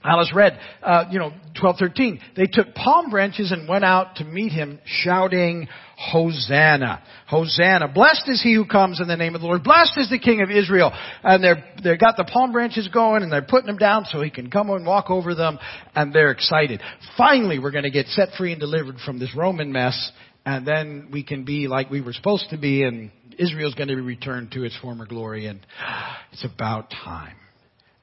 Alice 0.05 0.33
read, 0.33 0.59
uh, 0.83 1.07
you 1.11 1.19
know, 1.19 1.31
1213. 1.61 2.21
They 2.37 2.47
took 2.47 2.73
palm 2.75 3.11
branches 3.11 3.50
and 3.50 3.69
went 3.69 3.85
out 3.85 4.17
to 4.17 4.25
meet 4.25 4.53
him 4.53 4.79
shouting, 4.85 5.67
Hosanna. 5.97 7.03
Hosanna. 7.27 7.88
Blessed 7.88 8.29
is 8.29 8.41
he 8.41 8.55
who 8.55 8.65
comes 8.65 9.00
in 9.00 9.09
the 9.09 9.17
name 9.17 9.35
of 9.35 9.41
the 9.41 9.49
Lord. 9.49 9.65
Blessed 9.65 9.95
is 9.97 10.09
the 10.09 10.21
King 10.21 10.41
of 10.41 10.50
Israel. 10.53 10.93
And 11.25 11.43
they're, 11.43 11.65
they've 11.83 11.99
got 11.99 12.17
the 12.17 12.29
palm 12.33 12.53
branches 12.53 12.87
going 12.88 13.25
and 13.25 13.33
they're 13.33 13.43
putting 13.43 13.67
them 13.67 13.79
down 13.79 14.05
so 14.05 14.23
he 14.23 14.31
can 14.31 14.50
come 14.50 14.71
and 14.71 14.87
walk 14.87 15.11
over 15.11 15.35
them 15.35 15.59
and 15.97 16.12
they're 16.12 16.31
excited. 16.31 16.81
Finally, 17.17 17.59
we're 17.59 17.73
going 17.73 17.83
to 17.83 17.91
get 17.91 18.07
set 18.07 18.29
free 18.38 18.53
and 18.53 18.61
delivered 18.61 18.99
from 19.05 19.19
this 19.19 19.35
Roman 19.35 19.73
mess 19.73 20.12
and 20.49 20.67
then 20.67 21.09
we 21.12 21.23
can 21.23 21.45
be 21.45 21.69
like 21.69 21.90
we 21.90 22.00
were 22.00 22.14
supposed 22.14 22.49
to 22.49 22.57
be 22.57 22.83
and 22.83 23.11
Israel's 23.38 23.75
going 23.75 23.88
to 23.88 23.97
be 23.97 24.00
returned 24.00 24.52
to 24.52 24.64
its 24.64 24.75
former 24.81 25.05
glory 25.05 25.45
and 25.45 25.61
it's 26.33 26.43
about 26.43 26.88
time. 26.90 27.37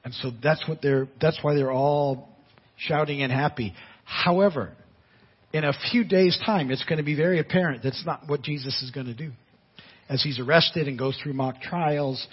And 0.04 0.14
so 0.14 0.30
that's 0.40 0.62
what 0.68 0.80
they're, 0.80 1.08
that's 1.20 1.40
why 1.42 1.56
they're 1.56 1.72
all 1.72 2.28
shouting 2.76 3.20
and 3.22 3.32
happy. 3.32 3.74
However, 4.04 4.72
in 5.52 5.64
a 5.64 5.72
few 5.90 6.04
days' 6.04 6.38
time, 6.46 6.70
it's 6.70 6.84
going 6.84 6.98
to 6.98 7.04
be 7.04 7.16
very 7.16 7.40
apparent 7.40 7.82
that's 7.82 8.06
not 8.06 8.28
what 8.28 8.42
Jesus 8.42 8.80
is 8.80 8.92
going 8.92 9.06
to 9.06 9.14
do. 9.14 9.32
As 10.08 10.22
he's 10.22 10.38
arrested 10.38 10.86
and 10.86 10.96
goes 10.96 11.18
through 11.20 11.32
mock 11.32 11.60
trials, 11.60 12.24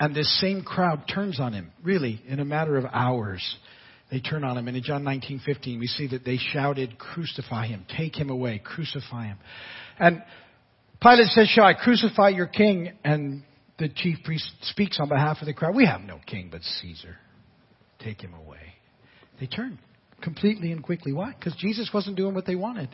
and 0.00 0.16
this 0.16 0.40
same 0.40 0.64
crowd 0.64 1.04
turns 1.06 1.38
on 1.38 1.52
him, 1.52 1.70
really, 1.84 2.20
in 2.26 2.40
a 2.40 2.44
matter 2.44 2.76
of 2.76 2.86
hours. 2.86 3.56
They 4.10 4.20
turn 4.20 4.42
on 4.44 4.58
him. 4.58 4.66
And 4.66 4.76
in 4.76 4.82
John 4.82 5.04
19:15, 5.04 5.78
we 5.78 5.86
see 5.86 6.08
that 6.08 6.24
they 6.24 6.36
shouted, 6.36 6.98
"Crucify 6.98 7.66
him! 7.66 7.84
Take 7.96 8.16
him 8.16 8.30
away! 8.30 8.58
Crucify 8.58 9.26
him!" 9.26 9.38
And 9.98 10.22
Pilate 11.00 11.28
says, 11.28 11.48
"Shall 11.48 11.64
I 11.64 11.74
crucify 11.74 12.30
your 12.30 12.46
king?" 12.46 12.92
And 13.04 13.42
the 13.78 13.88
chief 13.88 14.22
priest 14.24 14.52
speaks 14.62 14.98
on 15.00 15.08
behalf 15.08 15.40
of 15.40 15.46
the 15.46 15.54
crowd. 15.54 15.74
We 15.74 15.86
have 15.86 16.02
no 16.02 16.18
king 16.26 16.48
but 16.50 16.62
Caesar. 16.62 17.16
Take 18.00 18.20
him 18.20 18.34
away. 18.34 18.74
They 19.38 19.46
turn 19.46 19.78
completely 20.20 20.72
and 20.72 20.82
quickly. 20.82 21.12
Why? 21.12 21.32
Because 21.32 21.54
Jesus 21.56 21.90
wasn't 21.92 22.16
doing 22.16 22.34
what 22.34 22.46
they 22.46 22.56
wanted. 22.56 22.88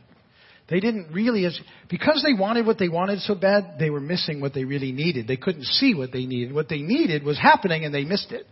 They 0.69 0.81
didn't 0.81 1.13
really, 1.13 1.45
as, 1.45 1.59
because 1.89 2.25
they 2.27 2.33
wanted 2.33 2.67
what 2.67 2.79
they 2.79 2.89
wanted 2.89 3.21
so 3.21 3.37
bad, 3.37 3.77
they 3.79 3.89
were 3.89 4.01
missing 4.01 4.41
what 4.41 4.53
they 4.53 4.65
really 4.65 4.91
needed. 4.91 5.29
They 5.29 5.37
couldn't 5.37 5.65
see 5.65 5.95
what 5.95 6.11
they 6.13 6.27
needed. 6.27 6.53
What 6.53 6.69
they 6.69 6.81
needed 6.81 7.23
was 7.23 7.39
happening 7.39 7.85
and 7.85 7.95
they 7.95 8.05
missed 8.05 8.33
it 8.33 8.47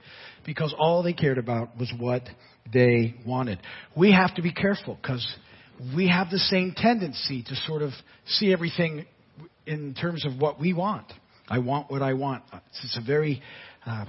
because 0.47 0.73
all 0.78 1.02
they 1.02 1.12
cared 1.12 1.38
about 1.38 1.76
was 1.76 1.92
what 1.99 2.23
they 2.73 3.14
wanted. 3.26 3.59
We 3.97 4.12
have 4.12 4.35
to 4.37 4.42
be 4.42 4.52
careful 4.52 4.99
because 5.00 5.26
we 5.94 6.09
have 6.09 6.30
the 6.30 6.38
same 6.38 6.73
tendency 6.76 7.42
to 7.42 7.56
sort 7.66 7.83
of 7.83 7.90
see 8.26 8.52
everything 8.52 9.06
in 9.66 9.94
terms 9.94 10.25
of 10.25 10.40
what 10.40 10.61
we 10.61 10.73
want. 10.73 11.12
I 11.49 11.59
want 11.59 11.90
what 11.90 12.02
I 12.02 12.14
want. 12.14 12.44
It's 12.83 12.99
a 13.00 13.04
very 13.04 13.42
uh, 13.85 14.06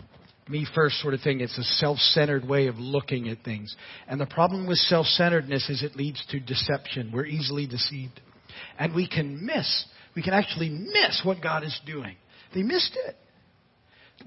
me 0.48 0.66
first 0.76 1.02
sort 1.02 1.14
of 1.14 1.22
thing. 1.22 1.42
It's 1.42 1.58
a 1.58 1.64
self-centered 1.64 2.48
way 2.48 2.68
of 2.68 2.78
looking 2.78 3.30
at 3.30 3.44
things. 3.44 3.76
And 4.08 4.22
the 4.22 4.26
problem 4.26 4.68
with 4.68 4.78
self-centeredness 4.78 5.70
is 5.70 5.84
it 5.84 5.96
leads 5.96 6.24
to 6.30 6.40
deception. 6.40 7.12
We're 7.14 7.26
easily 7.26 7.68
deceived. 7.68 8.22
And 8.78 8.94
we 8.94 9.08
can 9.08 9.46
miss, 9.46 9.86
we 10.16 10.22
can 10.22 10.34
actually 10.34 10.70
miss 10.70 11.22
what 11.24 11.42
God 11.42 11.64
is 11.64 11.78
doing. 11.86 12.16
They 12.54 12.64
missed 12.64 12.98
it. 13.06 13.16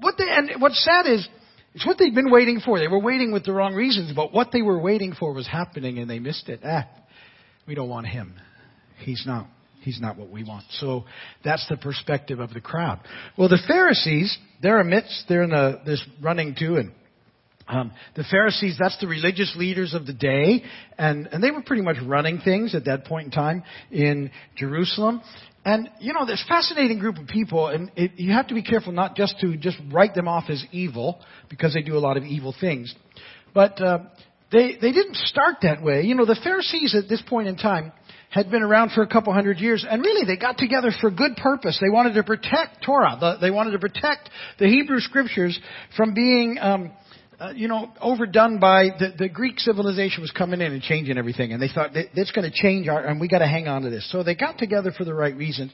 What 0.01 0.15
they, 0.17 0.25
and 0.29 0.61
what's 0.61 0.83
sad 0.83 1.07
is, 1.07 1.27
it's 1.73 1.85
what 1.85 1.97
they've 1.97 2.13
been 2.13 2.31
waiting 2.31 2.61
for. 2.63 2.79
They 2.79 2.87
were 2.87 2.99
waiting 2.99 3.31
with 3.31 3.45
the 3.45 3.53
wrong 3.53 3.75
reasons, 3.75 4.11
but 4.15 4.33
what 4.33 4.49
they 4.51 4.61
were 4.61 4.79
waiting 4.79 5.13
for 5.13 5.33
was 5.33 5.47
happening 5.47 5.99
and 5.99 6.09
they 6.09 6.19
missed 6.19 6.49
it. 6.49 6.61
Ah, 6.63 6.87
we 7.67 7.75
don't 7.75 7.89
want 7.89 8.07
him. 8.07 8.33
He's 8.99 9.23
not 9.25 9.47
He's 9.81 9.99
not 10.01 10.17
what 10.17 10.29
we 10.29 10.43
want. 10.43 10.65
So 10.71 11.05
that's 11.43 11.65
the 11.69 11.77
perspective 11.77 12.39
of 12.39 12.53
the 12.53 12.61
crowd. 12.61 12.99
Well, 13.37 13.47
the 13.47 13.61
Pharisees, 13.67 14.37
they're 14.61 14.79
amidst, 14.79 15.25
they're 15.29 15.43
in 15.43 15.53
a, 15.53 15.81
this 15.85 16.03
running 16.21 16.55
too, 16.57 16.75
and 16.75 16.91
um, 17.67 17.91
the 18.15 18.23
Pharisees, 18.29 18.77
that's 18.79 18.99
the 18.99 19.07
religious 19.07 19.53
leaders 19.55 19.93
of 19.93 20.07
the 20.07 20.13
day, 20.13 20.63
and, 20.97 21.27
and 21.27 21.43
they 21.43 21.51
were 21.51 21.61
pretty 21.61 21.83
much 21.83 21.97
running 22.03 22.39
things 22.39 22.73
at 22.73 22.85
that 22.85 23.05
point 23.05 23.25
in 23.25 23.31
time 23.31 23.63
in 23.91 24.31
Jerusalem. 24.57 25.21
And, 25.65 25.89
you 25.99 26.13
know, 26.13 26.25
this 26.25 26.43
fascinating 26.47 26.99
group 26.99 27.17
of 27.17 27.27
people, 27.27 27.67
and 27.67 27.91
it, 27.95 28.11
you 28.15 28.31
have 28.31 28.47
to 28.47 28.53
be 28.53 28.63
careful 28.63 28.93
not 28.93 29.15
just 29.15 29.39
to 29.41 29.57
just 29.57 29.77
write 29.91 30.15
them 30.15 30.27
off 30.27 30.45
as 30.49 30.63
evil, 30.71 31.19
because 31.49 31.73
they 31.73 31.81
do 31.81 31.95
a 31.95 31.99
lot 31.99 32.15
of 32.17 32.23
evil 32.23 32.55
things, 32.59 32.95
but 33.53 33.81
uh, 33.81 33.99
they, 34.51 34.77
they 34.81 34.91
didn't 34.91 35.15
start 35.15 35.57
that 35.63 35.83
way. 35.83 36.03
You 36.03 36.15
know, 36.15 36.25
the 36.25 36.39
Pharisees 36.43 36.95
at 36.95 37.09
this 37.09 37.21
point 37.27 37.47
in 37.47 37.57
time, 37.57 37.91
had 38.29 38.51
been 38.51 38.61
around 38.61 38.91
for 38.91 39.01
a 39.01 39.07
couple 39.07 39.33
hundred 39.33 39.57
years, 39.57 39.83
and 39.89 40.03
really 40.03 40.23
they 40.25 40.39
got 40.39 40.57
together 40.57 40.91
for 41.01 41.09
good 41.09 41.35
purpose. 41.35 41.79
They 41.81 41.89
wanted 41.89 42.13
to 42.13 42.23
protect 42.23 42.83
Torah. 42.85 43.37
They 43.41 43.49
wanted 43.49 43.71
to 43.71 43.79
protect 43.79 44.29
the 44.59 44.67
Hebrew 44.67 44.99
scriptures 44.99 45.59
from 45.97 46.13
being, 46.13 46.57
um, 46.61 46.91
uh, 47.39 47.51
you 47.51 47.67
know, 47.67 47.91
overdone 48.01 48.59
by 48.59 48.89
the, 48.99 49.13
the 49.17 49.29
Greek 49.29 49.59
civilization 49.59 50.21
was 50.21 50.31
coming 50.31 50.61
in 50.61 50.73
and 50.73 50.81
changing 50.81 51.17
everything, 51.17 51.53
and 51.53 51.61
they 51.61 51.69
thought 51.73 51.91
that's 52.15 52.31
going 52.31 52.49
to 52.49 52.55
change 52.55 52.87
our, 52.87 53.05
and 53.05 53.19
we 53.19 53.27
got 53.27 53.39
to 53.39 53.47
hang 53.47 53.67
on 53.67 53.83
to 53.83 53.89
this. 53.89 54.09
So 54.11 54.23
they 54.23 54.35
got 54.35 54.57
together 54.57 54.91
for 54.97 55.05
the 55.05 55.13
right 55.13 55.35
reason 55.35 55.71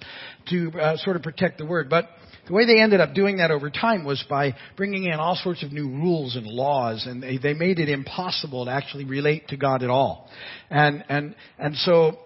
to 0.50 0.72
uh, 0.80 0.98
sort 0.98 1.16
of 1.16 1.24
protect 1.24 1.58
the 1.58 1.66
word, 1.66 1.90
but. 1.90 2.10
The 2.48 2.54
way 2.54 2.68
they 2.68 2.80
ended 2.80 3.00
up 3.00 3.16
doing 3.16 3.38
that 3.38 3.50
over 3.50 3.72
time 3.72 4.06
was 4.06 4.24
by 4.30 4.54
bringing 4.78 5.06
in 5.06 5.14
all 5.14 5.36
sorts 5.36 5.64
of 5.64 5.72
new 5.72 5.90
rules 5.90 6.36
and 6.36 6.46
laws, 6.46 7.08
and 7.08 7.24
they, 7.24 7.40
they 7.40 7.56
made 7.56 7.80
it 7.80 7.90
impossible 7.90 8.66
to 8.66 8.72
actually 8.72 9.06
relate 9.06 9.48
to 9.48 9.58
God 9.58 9.82
at 9.82 9.90
all. 9.90 10.30
And 10.70 11.04
and 11.10 11.36
and 11.58 11.76
so 11.76 12.20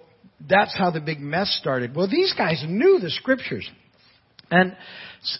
that's 0.48 0.78
how 0.78 0.92
the 0.92 1.00
big 1.00 1.22
mess 1.22 1.58
started. 1.62 1.96
Well, 1.96 2.10
these 2.10 2.34
guys 2.38 2.62
knew 2.68 3.00
the 3.00 3.10
scriptures. 3.10 3.70
And 4.52 4.76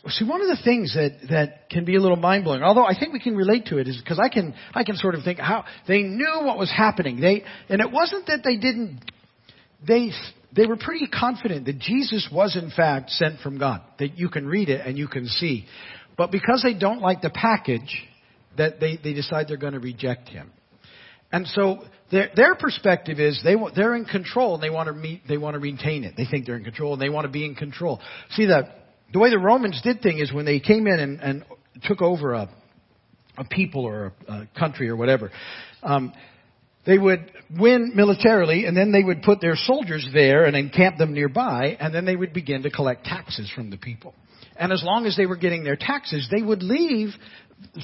see, 0.10 0.26
one 0.26 0.42
of 0.42 0.48
the 0.48 0.62
things 0.64 0.94
that, 0.94 1.30
that 1.30 1.70
can 1.70 1.86
be 1.86 1.96
a 1.96 2.00
little 2.00 2.18
mind 2.18 2.44
blowing, 2.44 2.62
although 2.62 2.86
I 2.86 2.98
think 2.98 3.14
we 3.14 3.20
can 3.20 3.36
relate 3.36 3.68
to 3.68 3.78
it, 3.78 3.88
is 3.88 3.98
because 3.98 4.20
I 4.20 4.30
can, 4.30 4.54
I 4.74 4.84
can 4.84 4.96
sort 4.96 5.16
of 5.16 5.24
think 5.24 5.40
how 5.40 5.66
they 5.88 6.04
knew 6.04 6.42
what 6.44 6.58
was 6.58 6.72
happening. 6.72 7.20
They, 7.20 7.44
and 7.70 7.82
it 7.82 7.92
wasn't 7.92 8.28
that 8.28 8.42
they 8.44 8.58
didn't, 8.58 9.00
they, 9.86 10.12
they 10.56 10.66
were 10.66 10.78
pretty 10.78 11.08
confident 11.08 11.66
that 11.66 11.80
Jesus 11.80 12.30
was 12.32 12.56
in 12.56 12.72
fact 12.72 13.10
sent 13.12 13.40
from 13.40 13.58
God. 13.58 13.82
That 14.00 14.18
you 14.18 14.30
can 14.30 14.46
read 14.48 14.70
it 14.70 14.86
and 14.86 14.98
you 14.98 15.08
can 15.08 15.26
see. 15.28 15.66
But 16.18 16.32
because 16.32 16.62
they 16.64 16.78
don't 16.78 17.02
like 17.02 17.22
the 17.22 17.30
package, 17.30 18.04
that 18.58 18.80
they, 18.80 19.00
they 19.02 19.14
decide 19.14 19.48
they're 19.48 19.58
going 19.58 19.74
to 19.74 19.80
reject 19.80 20.28
him. 20.28 20.52
And 21.32 21.48
so 21.48 21.84
their, 22.12 22.30
their 22.36 22.56
perspective 22.56 23.20
is 23.20 23.40
they, 23.44 23.56
they're 23.76 23.96
in 23.96 24.06
control 24.06 24.56
and 24.56 24.64
they 24.64 24.70
want 24.70 24.88
to 24.88 24.94
meet, 24.94 25.22
they 25.28 25.38
want 25.38 25.54
to 25.54 25.60
retain 25.60 26.04
it. 26.04 26.16
They 26.18 26.26
think 26.26 26.46
they're 26.46 26.58
in 26.58 26.64
control 26.64 26.94
and 26.94 27.02
they 27.02 27.10
want 27.10 27.26
to 27.26 27.32
be 27.32 27.46
in 27.46 27.56
control. 27.56 28.02
See, 28.32 28.46
the, 28.46 28.68
the 29.14 29.20
way 29.20 29.30
the 29.30 29.40
Romans 29.40 29.82
did 29.84 30.02
things 30.02 30.22
is 30.22 30.34
when 30.34 30.46
they 30.46 30.60
came 30.60 30.88
in 30.88 31.00
and, 31.00 31.20
and 31.20 31.46
took 31.84 32.02
over 32.02 32.34
a, 32.34 32.50
a 33.38 33.44
people 33.46 33.86
or 33.86 34.14
a, 34.28 34.32
a 34.32 34.50
country 34.58 34.90
or 34.90 34.96
whatever, 34.96 35.32
um, 35.84 36.14
they 36.86 36.98
would 36.98 37.32
win 37.58 37.92
militarily 37.96 38.66
and 38.66 38.76
then 38.76 38.92
they 38.92 39.04
would 39.04 39.22
put 39.22 39.42
their 39.42 39.56
soldiers 39.56 40.08
there 40.14 40.46
and 40.46 40.56
encamp 40.56 40.98
them 40.98 41.14
nearby 41.14 41.78
and 41.80 41.94
then 41.94 42.06
they 42.06 42.16
would 42.16 42.34
begin 42.34 42.64
to 42.64 42.70
collect 42.70 43.06
taxes 43.06 43.52
from 43.54 43.70
the 43.70 43.78
people. 43.78 44.14
And 44.56 44.72
as 44.72 44.84
long 44.84 45.06
as 45.06 45.16
they 45.16 45.26
were 45.26 45.38
getting 45.38 45.64
their 45.64 45.78
taxes, 45.78 46.28
they 46.32 46.42
would 46.42 46.64
leave 46.64 47.10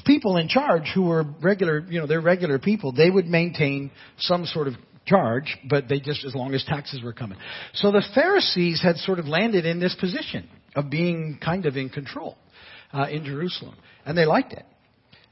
people 0.04 0.36
in 0.36 0.48
charge 0.48 0.90
who 0.94 1.04
were 1.04 1.24
regular, 1.42 1.84
you 1.88 2.00
know, 2.00 2.06
they're 2.06 2.20
regular 2.20 2.58
people, 2.58 2.92
they 2.92 3.10
would 3.10 3.26
maintain 3.26 3.90
some 4.18 4.44
sort 4.46 4.68
of 4.68 4.74
charge, 5.06 5.56
but 5.68 5.88
they 5.88 6.00
just, 6.00 6.24
as 6.24 6.34
long 6.34 6.54
as 6.54 6.64
taxes 6.64 7.02
were 7.02 7.12
coming. 7.12 7.38
So 7.74 7.92
the 7.92 8.04
Pharisees 8.14 8.82
had 8.82 8.96
sort 8.96 9.18
of 9.18 9.26
landed 9.26 9.64
in 9.64 9.78
this 9.78 9.94
position 9.98 10.48
of 10.76 10.90
being 10.90 11.38
kind 11.44 11.66
of 11.66 11.76
in 11.76 11.88
control 11.88 12.36
uh, 12.92 13.06
in 13.10 13.24
Jerusalem. 13.24 13.74
And 14.04 14.16
they 14.16 14.26
liked 14.26 14.52
it. 14.52 14.64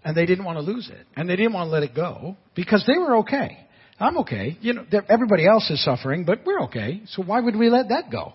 And 0.03 0.17
they 0.17 0.27
didn't 0.27 0.45
want 0.45 0.59
to 0.59 0.63
lose 0.63 0.91
it. 0.91 1.07
And 1.17 1.29
they 1.29 1.37
didn't 1.37 1.53
want 1.53 1.69
to 1.69 1.73
let 1.73 1.83
it 1.83 1.95
go 1.95 2.37
because 2.55 2.85
they 2.87 2.99
were 2.99 3.19
okay. 3.19 3.59
I'm 3.99 4.19
okay. 4.19 4.59
You 4.61 4.75
know, 4.75 4.85
everybody 5.09 5.47
else 5.47 5.71
is 5.71 5.83
suffering, 5.85 6.25
but 6.25 6.41
we're 6.45 6.63
okay. 6.65 7.03
So 7.07 7.23
why 7.23 7.41
would 7.41 7.57
we 7.57 7.71
let 7.71 7.91
that 7.91 8.11
go? 8.11 8.33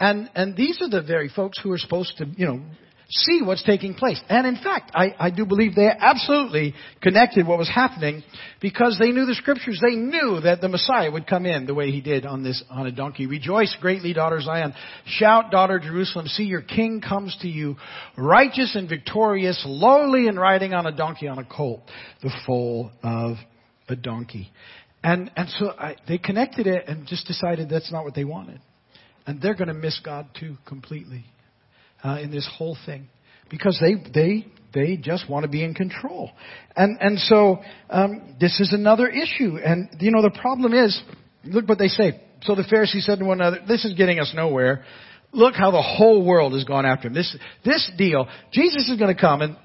And 0.00 0.28
and 0.34 0.56
these 0.56 0.82
are 0.82 0.90
the 0.90 1.02
very 1.02 1.30
folks 1.34 1.58
who 1.62 1.72
are 1.72 1.78
supposed 1.78 2.18
to, 2.18 2.26
you 2.36 2.46
know, 2.46 2.62
see 3.08 3.40
what's 3.42 3.62
taking 3.62 3.94
place. 3.94 4.20
And 4.28 4.46
in 4.46 4.56
fact, 4.56 4.90
I, 4.94 5.14
I 5.18 5.30
do 5.30 5.46
believe 5.46 5.74
they 5.74 5.88
absolutely 5.88 6.74
connected 7.00 7.46
what 7.46 7.58
was 7.58 7.68
happening 7.68 8.22
because 8.60 8.96
they 8.98 9.12
knew 9.12 9.26
the 9.26 9.34
scriptures. 9.34 9.80
They 9.80 9.94
knew 9.94 10.40
that 10.40 10.60
the 10.60 10.68
Messiah 10.68 11.10
would 11.10 11.26
come 11.26 11.46
in 11.46 11.66
the 11.66 11.74
way 11.74 11.90
he 11.90 12.00
did 12.00 12.26
on 12.26 12.42
this, 12.42 12.62
on 12.68 12.86
a 12.86 12.92
donkey. 12.92 13.26
Rejoice 13.26 13.76
greatly, 13.80 14.12
daughter 14.12 14.40
Zion. 14.40 14.74
Shout, 15.06 15.50
daughter 15.50 15.78
Jerusalem. 15.78 16.26
See, 16.26 16.44
your 16.44 16.62
king 16.62 17.00
comes 17.00 17.36
to 17.42 17.48
you, 17.48 17.76
righteous 18.16 18.74
and 18.74 18.88
victorious, 18.88 19.62
lowly 19.64 20.26
and 20.26 20.38
riding 20.38 20.74
on 20.74 20.86
a 20.86 20.92
donkey 20.92 21.28
on 21.28 21.38
a 21.38 21.44
colt, 21.44 21.82
the 22.22 22.32
foal 22.44 22.90
of 23.02 23.36
a 23.88 23.94
donkey. 23.94 24.50
And, 25.04 25.30
and 25.36 25.48
so 25.50 25.70
I, 25.70 25.94
they 26.08 26.18
connected 26.18 26.66
it 26.66 26.88
and 26.88 27.06
just 27.06 27.26
decided 27.28 27.68
that's 27.68 27.92
not 27.92 28.04
what 28.04 28.16
they 28.16 28.24
wanted. 28.24 28.60
And 29.28 29.40
they're 29.40 29.54
going 29.54 29.68
to 29.68 29.74
miss 29.74 30.00
God 30.04 30.26
too 30.38 30.56
completely 30.66 31.24
uh, 32.06 32.20
in 32.20 32.30
this 32.30 32.48
whole 32.56 32.76
thing 32.86 33.08
because 33.50 33.80
they 33.80 33.94
they 34.12 34.46
they 34.72 34.96
just 34.96 35.28
want 35.28 35.44
to 35.44 35.48
be 35.48 35.64
in 35.64 35.74
control, 35.74 36.30
and 36.76 36.98
and 37.00 37.18
so 37.18 37.60
um, 37.90 38.36
this 38.40 38.60
is 38.60 38.72
another 38.72 39.08
issue. 39.08 39.56
And 39.56 39.88
you 40.00 40.10
know 40.10 40.22
the 40.22 40.38
problem 40.40 40.72
is, 40.72 41.00
look 41.44 41.68
what 41.68 41.78
they 41.78 41.88
say. 41.88 42.20
So 42.42 42.54
the 42.54 42.64
Pharisees 42.64 43.06
said 43.06 43.18
to 43.18 43.24
one 43.24 43.40
another, 43.40 43.60
"This 43.66 43.84
is 43.84 43.94
getting 43.94 44.20
us 44.20 44.32
nowhere. 44.36 44.84
Look 45.32 45.54
how 45.54 45.70
the 45.70 45.82
whole 45.82 46.24
world 46.24 46.52
has 46.52 46.64
gone 46.64 46.86
after 46.86 47.08
him. 47.08 47.14
This 47.14 47.36
this 47.64 47.90
deal, 47.98 48.28
Jesus 48.52 48.88
is 48.88 48.98
going 48.98 49.14
to 49.14 49.20
come 49.20 49.42
and." 49.42 49.56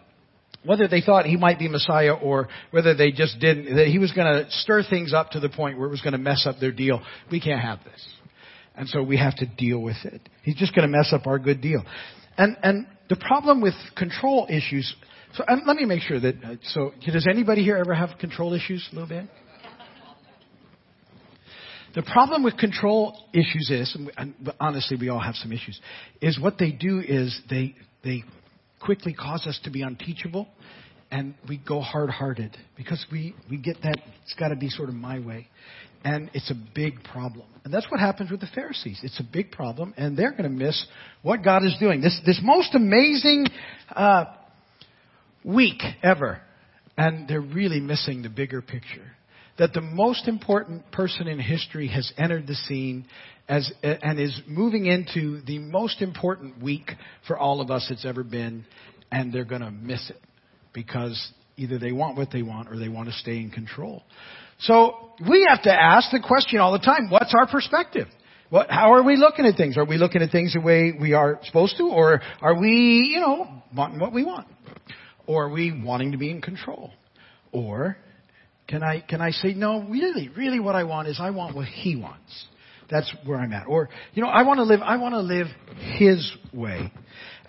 Whether 0.63 0.87
they 0.87 1.01
thought 1.01 1.25
he 1.25 1.37
might 1.37 1.57
be 1.57 1.67
Messiah 1.67 2.13
or 2.13 2.47
whether 2.69 2.93
they 2.93 3.11
just 3.11 3.39
didn't, 3.39 3.75
that 3.77 3.87
he 3.87 3.97
was 3.97 4.11
going 4.11 4.31
to 4.31 4.51
stir 4.51 4.83
things 4.87 5.11
up 5.11 5.31
to 5.31 5.39
the 5.39 5.49
point 5.49 5.79
where 5.79 5.87
it 5.87 5.89
was 5.89 6.01
going 6.01 6.11
to 6.11 6.19
mess 6.19 6.45
up 6.45 6.59
their 6.59 6.71
deal. 6.71 7.01
We 7.31 7.41
can't 7.41 7.59
have 7.59 7.79
this. 7.83 8.07
And 8.75 8.87
so 8.87 9.01
we 9.01 9.17
have 9.17 9.35
to 9.37 9.47
deal 9.47 9.79
with 9.79 9.97
it. 10.03 10.21
He's 10.43 10.55
just 10.55 10.75
going 10.75 10.89
to 10.89 10.95
mess 10.95 11.11
up 11.13 11.25
our 11.25 11.39
good 11.39 11.61
deal. 11.61 11.83
And, 12.37 12.57
and 12.63 12.87
the 13.09 13.15
problem 13.15 13.61
with 13.61 13.73
control 13.95 14.47
issues, 14.49 14.95
so 15.33 15.43
let 15.65 15.75
me 15.75 15.85
make 15.85 16.01
sure 16.01 16.19
that, 16.19 16.35
uh, 16.43 16.55
so 16.63 16.91
does 17.05 17.27
anybody 17.29 17.63
here 17.63 17.77
ever 17.77 17.93
have 17.93 18.17
control 18.19 18.53
issues 18.53 18.87
a 18.91 18.95
little 18.95 19.09
bit? 19.09 19.29
The 21.93 22.03
problem 22.03 22.43
with 22.43 22.57
control 22.57 23.17
issues 23.33 23.69
is, 23.69 23.97
and 24.17 24.33
honestly, 24.61 24.95
we 24.97 25.09
all 25.09 25.19
have 25.19 25.35
some 25.35 25.51
issues, 25.51 25.79
is 26.21 26.39
what 26.39 26.57
they 26.57 26.71
do 26.71 27.01
is 27.05 27.37
they, 27.49 27.75
they 28.03 28.23
quickly 28.79 29.13
cause 29.13 29.45
us 29.45 29.59
to 29.65 29.69
be 29.69 29.81
unteachable 29.81 30.47
and 31.11 31.35
we 31.49 31.57
go 31.57 31.81
hard 31.81 32.09
hearted 32.09 32.55
because 32.77 33.05
we, 33.11 33.35
we 33.49 33.57
get 33.57 33.75
that, 33.83 33.97
it's 34.23 34.33
got 34.35 34.47
to 34.49 34.55
be 34.55 34.69
sort 34.69 34.87
of 34.87 34.95
my 34.95 35.19
way. 35.19 35.49
And 36.03 36.31
it's 36.33 36.49
a 36.49 36.55
big 36.73 37.03
problem. 37.03 37.45
And 37.63 37.73
that's 37.73 37.85
what 37.91 37.99
happens 37.99 38.31
with 38.31 38.39
the 38.39 38.49
Pharisees. 38.55 38.99
It's 39.03 39.19
a 39.19 39.27
big 39.31 39.51
problem, 39.51 39.93
and 39.97 40.17
they're 40.17 40.31
going 40.31 40.43
to 40.43 40.49
miss 40.49 40.85
what 41.21 41.43
God 41.43 41.63
is 41.63 41.75
doing. 41.79 42.01
This, 42.01 42.19
this 42.25 42.39
most 42.43 42.73
amazing 42.73 43.45
uh, 43.95 44.25
week 45.43 45.81
ever. 46.01 46.41
And 46.97 47.27
they're 47.27 47.39
really 47.39 47.79
missing 47.79 48.23
the 48.23 48.29
bigger 48.29 48.61
picture. 48.61 49.05
That 49.59 49.73
the 49.73 49.81
most 49.81 50.27
important 50.27 50.91
person 50.91 51.27
in 51.27 51.39
history 51.39 51.87
has 51.89 52.11
entered 52.17 52.47
the 52.47 52.55
scene 52.55 53.05
as, 53.47 53.71
and 53.83 54.19
is 54.19 54.39
moving 54.47 54.85
into 54.85 55.41
the 55.41 55.59
most 55.59 56.01
important 56.01 56.61
week 56.63 56.91
for 57.27 57.37
all 57.37 57.61
of 57.61 57.69
us 57.69 57.87
it's 57.91 58.05
ever 58.05 58.23
been, 58.23 58.65
and 59.11 59.31
they're 59.31 59.45
going 59.45 59.61
to 59.61 59.71
miss 59.71 60.09
it 60.09 60.21
because 60.73 61.31
either 61.57 61.77
they 61.77 61.91
want 61.91 62.17
what 62.17 62.31
they 62.31 62.41
want 62.41 62.69
or 62.69 62.79
they 62.79 62.87
want 62.87 63.09
to 63.09 63.13
stay 63.15 63.37
in 63.37 63.51
control. 63.51 64.03
So 64.61 65.11
we 65.27 65.47
have 65.49 65.63
to 65.63 65.71
ask 65.71 66.11
the 66.11 66.19
question 66.19 66.59
all 66.59 66.71
the 66.71 66.79
time, 66.79 67.09
what's 67.09 67.33
our 67.37 67.47
perspective? 67.47 68.07
What, 68.49 68.69
how 68.69 68.93
are 68.93 69.03
we 69.03 69.15
looking 69.15 69.45
at 69.45 69.55
things? 69.55 69.77
Are 69.77 69.85
we 69.85 69.97
looking 69.97 70.21
at 70.21 70.31
things 70.31 70.53
the 70.53 70.61
way 70.61 70.93
we 70.99 71.13
are 71.13 71.39
supposed 71.43 71.77
to? 71.77 71.83
Or 71.83 72.21
are 72.41 72.59
we, 72.59 73.09
you 73.13 73.19
know, 73.19 73.47
wanting 73.75 73.99
what 73.99 74.13
we 74.13 74.23
want? 74.23 74.47
Or 75.25 75.45
are 75.45 75.49
we 75.49 75.81
wanting 75.83 76.11
to 76.11 76.17
be 76.17 76.29
in 76.29 76.41
control? 76.41 76.91
Or 77.51 77.97
can 78.67 78.83
I, 78.83 79.01
can 79.01 79.21
I 79.21 79.31
say, 79.31 79.53
no, 79.53 79.83
really, 79.83 80.29
really 80.29 80.59
what 80.59 80.75
I 80.75 80.83
want 80.83 81.07
is 81.07 81.17
I 81.19 81.29
want 81.29 81.55
what 81.55 81.67
he 81.67 81.95
wants. 81.95 82.45
That's 82.89 83.11
where 83.25 83.37
I'm 83.37 83.53
at. 83.53 83.67
Or, 83.67 83.89
you 84.13 84.21
know, 84.21 84.29
I 84.29 84.43
want 84.43 84.57
to 84.57 84.63
live, 84.63 84.81
I 84.81 84.97
want 84.97 85.13
to 85.13 85.21
live 85.21 85.47
his 85.97 86.29
way. 86.53 86.91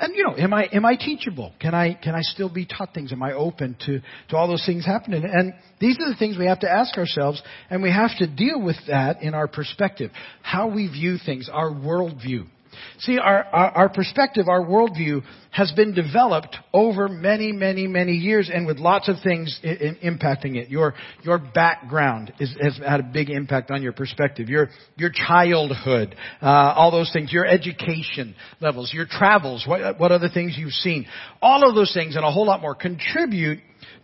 And 0.02 0.16
you 0.16 0.24
know, 0.24 0.34
am 0.36 0.52
I 0.52 0.64
am 0.72 0.84
I 0.84 0.96
teachable? 0.96 1.52
Can 1.60 1.76
I 1.76 1.94
can 1.94 2.16
I 2.16 2.22
still 2.22 2.48
be 2.48 2.66
taught 2.66 2.92
things? 2.92 3.12
Am 3.12 3.22
I 3.22 3.34
open 3.34 3.76
to 3.86 4.00
to 4.30 4.36
all 4.36 4.48
those 4.48 4.66
things 4.66 4.84
happening? 4.84 5.22
And 5.24 5.54
these 5.80 5.96
are 6.00 6.08
the 6.10 6.16
things 6.16 6.36
we 6.36 6.46
have 6.46 6.58
to 6.60 6.68
ask 6.68 6.98
ourselves, 6.98 7.40
and 7.70 7.84
we 7.84 7.92
have 7.92 8.10
to 8.18 8.26
deal 8.26 8.60
with 8.60 8.74
that 8.88 9.22
in 9.22 9.32
our 9.32 9.46
perspective, 9.46 10.10
how 10.42 10.66
we 10.66 10.88
view 10.88 11.18
things, 11.24 11.48
our 11.48 11.70
worldview. 11.70 12.46
See, 12.98 13.18
our, 13.18 13.44
our, 13.44 13.70
our, 13.70 13.88
perspective, 13.88 14.48
our 14.48 14.62
worldview 14.62 15.22
has 15.50 15.72
been 15.72 15.94
developed 15.94 16.56
over 16.72 17.08
many, 17.08 17.52
many, 17.52 17.86
many 17.86 18.12
years 18.12 18.50
and 18.52 18.66
with 18.66 18.78
lots 18.78 19.08
of 19.08 19.16
things 19.22 19.58
in, 19.62 19.96
in 20.00 20.18
impacting 20.18 20.56
it. 20.56 20.68
Your, 20.70 20.94
your 21.22 21.38
background 21.38 22.32
is, 22.40 22.54
has 22.60 22.78
had 22.78 23.00
a 23.00 23.02
big 23.02 23.28
impact 23.30 23.70
on 23.70 23.82
your 23.82 23.92
perspective. 23.92 24.48
Your, 24.48 24.68
your 24.96 25.10
childhood, 25.10 26.16
uh, 26.40 26.46
all 26.46 26.90
those 26.90 27.10
things, 27.12 27.32
your 27.32 27.46
education 27.46 28.34
levels, 28.60 28.92
your 28.94 29.06
travels, 29.06 29.64
what, 29.66 29.98
what 29.98 30.12
other 30.12 30.28
things 30.32 30.54
you've 30.56 30.72
seen. 30.72 31.06
All 31.40 31.68
of 31.68 31.74
those 31.74 31.92
things 31.92 32.16
and 32.16 32.24
a 32.24 32.30
whole 32.30 32.46
lot 32.46 32.60
more 32.62 32.74
contribute 32.74 33.58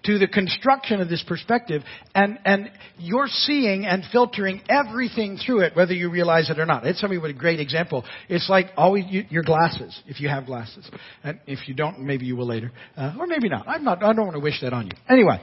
to 0.05 0.19
the 0.19 0.29
construction 0.29 1.01
of 1.01 1.09
this 1.09 1.25
perspective 1.27 1.83
and, 2.15 2.39
and 2.45 2.71
you're 2.99 3.27
seeing 3.27 3.85
and 3.85 4.05
filtering 4.13 4.63
everything 4.69 5.37
through 5.37 5.61
it, 5.61 5.75
whether 5.75 5.93
you 5.93 6.11
realize 6.11 6.51
it 6.51 6.59
or 6.59 6.67
not. 6.67 6.87
It's 6.87 7.01
somebody 7.01 7.19
with 7.19 7.33
a 7.33 7.39
great 7.39 7.61
example. 7.61 8.05
It's 8.29 8.49
like 8.49 8.67
always 8.77 9.05
you, 9.09 9.25
your 9.29 9.43
glasses, 9.43 10.01
if 10.07 10.21
you 10.21 10.29
have 10.29 10.47
glasses. 10.47 10.89
And 11.23 11.41
if 11.47 11.69
you 11.69 11.75
don't, 11.75 12.01
maybe 12.01 12.27
you 12.27 12.37
will 12.37 12.47
later. 12.47 12.71
Uh, 12.97 13.17
or 13.19 13.27
maybe 13.27 13.49
not. 13.49 13.69
I'm 13.69 13.85
not, 13.85 14.03
I 14.03 14.13
don't 14.13 14.25
want 14.25 14.37
to 14.37 14.41
wish 14.41 14.61
that 14.63 14.73
on 14.73 14.87
you. 14.87 14.93
Anyway. 15.09 15.41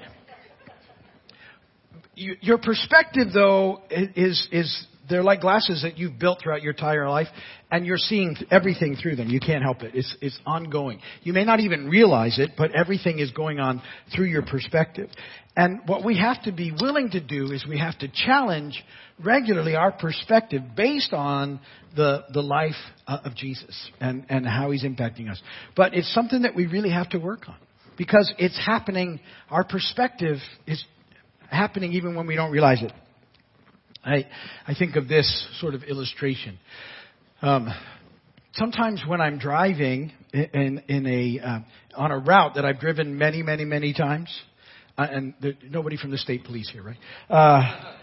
You, 2.16 2.38
your 2.40 2.58
perspective 2.58 3.28
though 3.34 3.82
is, 3.90 4.48
is 4.52 4.88
they're 5.10 5.24
like 5.24 5.42
glasses 5.42 5.82
that 5.84 5.98
you've 5.98 6.20
built 6.20 6.40
throughout 6.42 6.62
your 6.62 6.74
entire 6.74 7.10
life, 7.10 7.28
and 7.72 7.86
you're 7.86 7.98
seeing 7.98 8.36
everything 8.52 8.96
through 8.96 9.16
them. 9.16 9.30
You 9.30 9.40
can't 9.40 9.64
help 9.64 9.82
it. 9.84 9.92
It's, 9.96 10.16
it's 10.22 10.40
ongoing. 10.46 11.00
You 11.24 11.34
may 11.34 11.46
not 11.46 11.60
even 11.60 11.90
realize 11.90 12.40
it, 12.40 12.52
but 12.58 12.72
everything 12.76 13.20
is 13.20 13.32
going 13.32 13.60
on 13.60 13.82
through 14.16 14.26
your 14.26 14.44
perspective. 14.44 15.10
And 15.56 15.82
what 15.86 16.04
we 16.04 16.18
have 16.18 16.42
to 16.44 16.52
be 16.52 16.72
willing 16.80 17.12
to 17.12 17.22
do 17.22 17.52
is 17.52 17.66
we 17.68 17.80
have 17.80 17.98
to 18.00 18.10
challenge 18.10 18.84
regularly 19.24 19.76
our 19.76 19.92
perspective 19.92 20.62
based 20.76 21.14
on 21.14 21.60
the, 21.96 22.26
the 22.34 22.42
life 22.42 22.74
uh, 23.08 23.20
of 23.24 23.36
Jesus 23.36 23.90
and, 24.02 24.26
and 24.30 24.46
how 24.46 24.72
he's 24.72 24.84
impacting 24.84 25.30
us. 25.30 25.42
But 25.76 25.94
it's 25.94 26.14
something 26.14 26.42
that 26.42 26.56
we 26.56 26.66
really 26.66 26.92
have 26.92 27.10
to 27.12 27.20
work 27.20 27.48
on 27.48 27.56
because 27.98 28.34
it's 28.38 28.60
happening, 28.66 29.20
our 29.50 29.64
perspective 29.64 30.38
is 30.68 30.84
happening 31.50 31.94
even 31.94 32.16
when 32.16 32.28
we 32.28 32.36
don't 32.36 32.52
realize 32.52 32.82
it. 32.82 32.92
I, 34.06 34.28
I 34.68 34.76
think 34.76 34.96
of 34.96 35.08
this 35.08 35.48
sort 35.60 35.74
of 35.74 35.84
illustration. 35.84 36.60
Um, 37.42 37.70
sometimes 38.54 39.02
when 39.08 39.20
I'm 39.20 39.40
driving 39.40 40.12
in, 40.32 40.84
in 40.88 41.06
a, 41.08 41.40
uh, 41.44 41.60
on 41.96 42.12
a 42.12 42.20
route 42.20 42.56
that 42.56 42.66
I've 42.66 42.80
driven 42.80 43.18
many, 43.18 43.42
many, 43.42 43.66
many 43.66 43.94
times, 43.94 44.30
uh, 44.98 45.08
and 45.10 45.34
there, 45.42 45.54
nobody 45.70 45.98
from 45.98 46.12
the 46.12 46.18
state 46.18 46.46
police 46.46 46.70
here, 46.72 46.84
right? 46.84 46.98
Uh, 47.30 47.94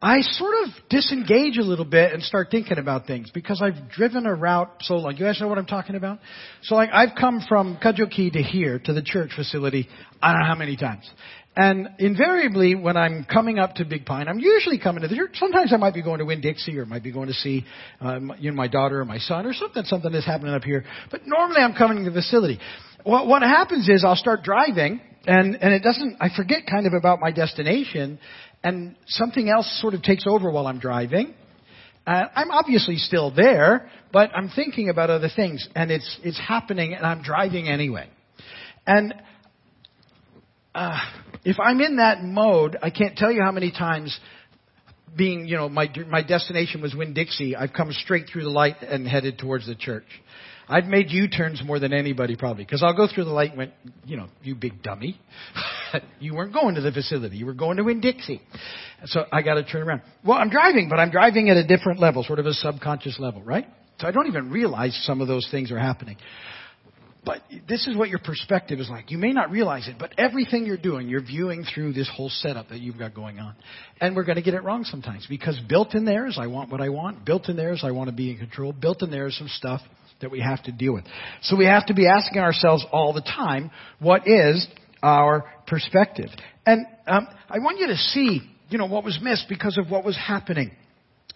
I 0.00 0.20
sort 0.20 0.54
of 0.62 0.68
disengage 0.88 1.58
a 1.58 1.62
little 1.62 1.84
bit 1.84 2.12
and 2.12 2.22
start 2.22 2.48
thinking 2.52 2.78
about 2.78 3.08
things 3.08 3.32
because 3.34 3.60
I've 3.60 3.90
driven 3.90 4.26
a 4.26 4.34
route 4.34 4.70
so 4.82 4.94
long. 4.94 5.16
You 5.16 5.24
guys 5.24 5.40
know 5.40 5.48
what 5.48 5.58
I'm 5.58 5.66
talking 5.66 5.96
about? 5.96 6.20
So 6.62 6.76
like 6.76 6.90
I've 6.92 7.16
come 7.18 7.40
from 7.48 7.78
Cudjoe 7.82 8.08
Key 8.08 8.30
to 8.30 8.38
here 8.40 8.78
to 8.84 8.92
the 8.92 9.02
church 9.02 9.32
facility 9.34 9.88
I 10.22 10.32
don't 10.32 10.42
know 10.42 10.46
how 10.46 10.54
many 10.54 10.76
times. 10.76 11.10
And 11.60 11.88
invariably, 11.98 12.76
when 12.76 12.96
I'm 12.96 13.24
coming 13.24 13.58
up 13.58 13.74
to 13.74 13.84
Big 13.84 14.06
Pine, 14.06 14.28
I'm 14.28 14.38
usually 14.38 14.78
coming 14.78 15.02
to 15.02 15.08
the 15.08 15.16
church. 15.16 15.32
Sometimes 15.34 15.72
I 15.72 15.76
might 15.76 15.92
be 15.92 16.04
going 16.04 16.20
to 16.20 16.24
Winn 16.24 16.40
Dixie, 16.40 16.78
or 16.78 16.86
might 16.86 17.02
be 17.02 17.10
going 17.10 17.26
to 17.26 17.34
see, 17.34 17.66
um, 18.00 18.32
you 18.38 18.52
know, 18.52 18.56
my 18.56 18.68
daughter 18.68 19.00
or 19.00 19.04
my 19.04 19.18
son, 19.18 19.44
or 19.44 19.52
something. 19.52 19.82
Something 19.82 20.14
is 20.14 20.24
happening 20.24 20.54
up 20.54 20.62
here. 20.62 20.84
But 21.10 21.22
normally, 21.26 21.60
I'm 21.60 21.74
coming 21.74 22.04
to 22.04 22.10
the 22.10 22.20
facility. 22.20 22.60
What, 23.02 23.26
what 23.26 23.42
happens 23.42 23.88
is 23.88 24.04
I'll 24.04 24.14
start 24.14 24.44
driving, 24.44 25.00
and 25.26 25.56
and 25.56 25.74
it 25.74 25.82
doesn't. 25.82 26.18
I 26.20 26.28
forget 26.36 26.62
kind 26.70 26.86
of 26.86 26.92
about 26.92 27.18
my 27.18 27.32
destination, 27.32 28.20
and 28.62 28.94
something 29.08 29.48
else 29.48 29.80
sort 29.80 29.94
of 29.94 30.02
takes 30.02 30.26
over 30.28 30.52
while 30.52 30.68
I'm 30.68 30.78
driving. 30.78 31.34
Uh, 32.06 32.26
I'm 32.36 32.52
obviously 32.52 32.98
still 32.98 33.34
there, 33.34 33.90
but 34.12 34.30
I'm 34.32 34.48
thinking 34.48 34.90
about 34.90 35.10
other 35.10 35.28
things, 35.34 35.68
and 35.74 35.90
it's 35.90 36.20
it's 36.22 36.38
happening, 36.38 36.94
and 36.94 37.04
I'm 37.04 37.22
driving 37.22 37.66
anyway. 37.68 38.08
And 38.86 39.12
uh, 40.72 41.00
if 41.44 41.58
I'm 41.60 41.80
in 41.80 41.96
that 41.96 42.22
mode, 42.22 42.76
I 42.82 42.90
can't 42.90 43.16
tell 43.16 43.32
you 43.32 43.42
how 43.42 43.52
many 43.52 43.70
times 43.70 44.18
being, 45.16 45.46
you 45.46 45.56
know, 45.56 45.68
my, 45.68 45.90
my 46.08 46.22
destination 46.22 46.82
was 46.82 46.94
Winn 46.94 47.14
Dixie, 47.14 47.56
I've 47.56 47.72
come 47.72 47.92
straight 47.92 48.26
through 48.32 48.44
the 48.44 48.50
light 48.50 48.76
and 48.82 49.06
headed 49.06 49.38
towards 49.38 49.66
the 49.66 49.74
church. 49.74 50.04
I've 50.70 50.84
made 50.84 51.10
U-turns 51.10 51.62
more 51.64 51.78
than 51.78 51.94
anybody 51.94 52.36
probably, 52.36 52.64
because 52.64 52.82
I'll 52.82 52.96
go 52.96 53.06
through 53.12 53.24
the 53.24 53.30
light 53.30 53.50
and 53.50 53.58
went, 53.58 53.72
you 54.04 54.18
know, 54.18 54.28
you 54.42 54.54
big 54.54 54.82
dummy. 54.82 55.18
you 56.20 56.34
weren't 56.34 56.52
going 56.52 56.74
to 56.74 56.82
the 56.82 56.92
facility. 56.92 57.38
You 57.38 57.46
were 57.46 57.54
going 57.54 57.78
to 57.78 57.84
Winn 57.84 58.02
Dixie. 58.02 58.42
So 59.06 59.24
I 59.32 59.40
gotta 59.40 59.64
turn 59.64 59.82
around. 59.82 60.02
Well, 60.24 60.36
I'm 60.36 60.50
driving, 60.50 60.90
but 60.90 60.98
I'm 60.98 61.10
driving 61.10 61.48
at 61.48 61.56
a 61.56 61.66
different 61.66 62.00
level, 62.00 62.22
sort 62.22 62.38
of 62.38 62.44
a 62.44 62.52
subconscious 62.52 63.18
level, 63.18 63.42
right? 63.42 63.66
So 63.98 64.06
I 64.06 64.10
don't 64.10 64.26
even 64.26 64.50
realize 64.50 64.98
some 65.04 65.22
of 65.22 65.28
those 65.28 65.48
things 65.50 65.72
are 65.72 65.78
happening. 65.78 66.18
But 67.24 67.42
this 67.68 67.86
is 67.86 67.96
what 67.96 68.08
your 68.08 68.20
perspective 68.20 68.78
is 68.78 68.88
like. 68.88 69.10
You 69.10 69.18
may 69.18 69.32
not 69.32 69.50
realize 69.50 69.88
it, 69.88 69.96
but 69.98 70.12
everything 70.16 70.64
you're 70.64 70.76
doing, 70.76 71.08
you're 71.08 71.24
viewing 71.24 71.64
through 71.64 71.92
this 71.92 72.10
whole 72.14 72.28
setup 72.28 72.68
that 72.68 72.80
you've 72.80 72.98
got 72.98 73.14
going 73.14 73.38
on. 73.38 73.54
And 74.00 74.14
we're 74.14 74.24
going 74.24 74.36
to 74.36 74.42
get 74.42 74.54
it 74.54 74.62
wrong 74.62 74.84
sometimes 74.84 75.26
because 75.28 75.60
built 75.68 75.94
in 75.94 76.04
there 76.04 76.26
is 76.26 76.38
I 76.40 76.46
want 76.46 76.70
what 76.70 76.80
I 76.80 76.88
want. 76.88 77.24
Built 77.24 77.48
in 77.48 77.56
there 77.56 77.72
is 77.72 77.82
I 77.84 77.90
want 77.90 78.08
to 78.08 78.14
be 78.16 78.30
in 78.30 78.38
control. 78.38 78.72
Built 78.72 79.02
in 79.02 79.10
there 79.10 79.26
is 79.26 79.36
some 79.36 79.48
stuff 79.48 79.80
that 80.20 80.30
we 80.30 80.40
have 80.40 80.62
to 80.64 80.72
deal 80.72 80.94
with. 80.94 81.04
So 81.42 81.56
we 81.56 81.66
have 81.66 81.86
to 81.86 81.94
be 81.94 82.06
asking 82.06 82.40
ourselves 82.40 82.84
all 82.92 83.12
the 83.12 83.20
time, 83.20 83.70
what 83.98 84.26
is 84.26 84.66
our 85.02 85.44
perspective? 85.66 86.28
And 86.66 86.86
um, 87.06 87.26
I 87.48 87.58
want 87.58 87.78
you 87.78 87.88
to 87.88 87.96
see, 87.96 88.40
you 88.68 88.78
know, 88.78 88.86
what 88.86 89.04
was 89.04 89.18
missed 89.22 89.46
because 89.48 89.78
of 89.78 89.90
what 89.90 90.04
was 90.04 90.16
happening 90.16 90.72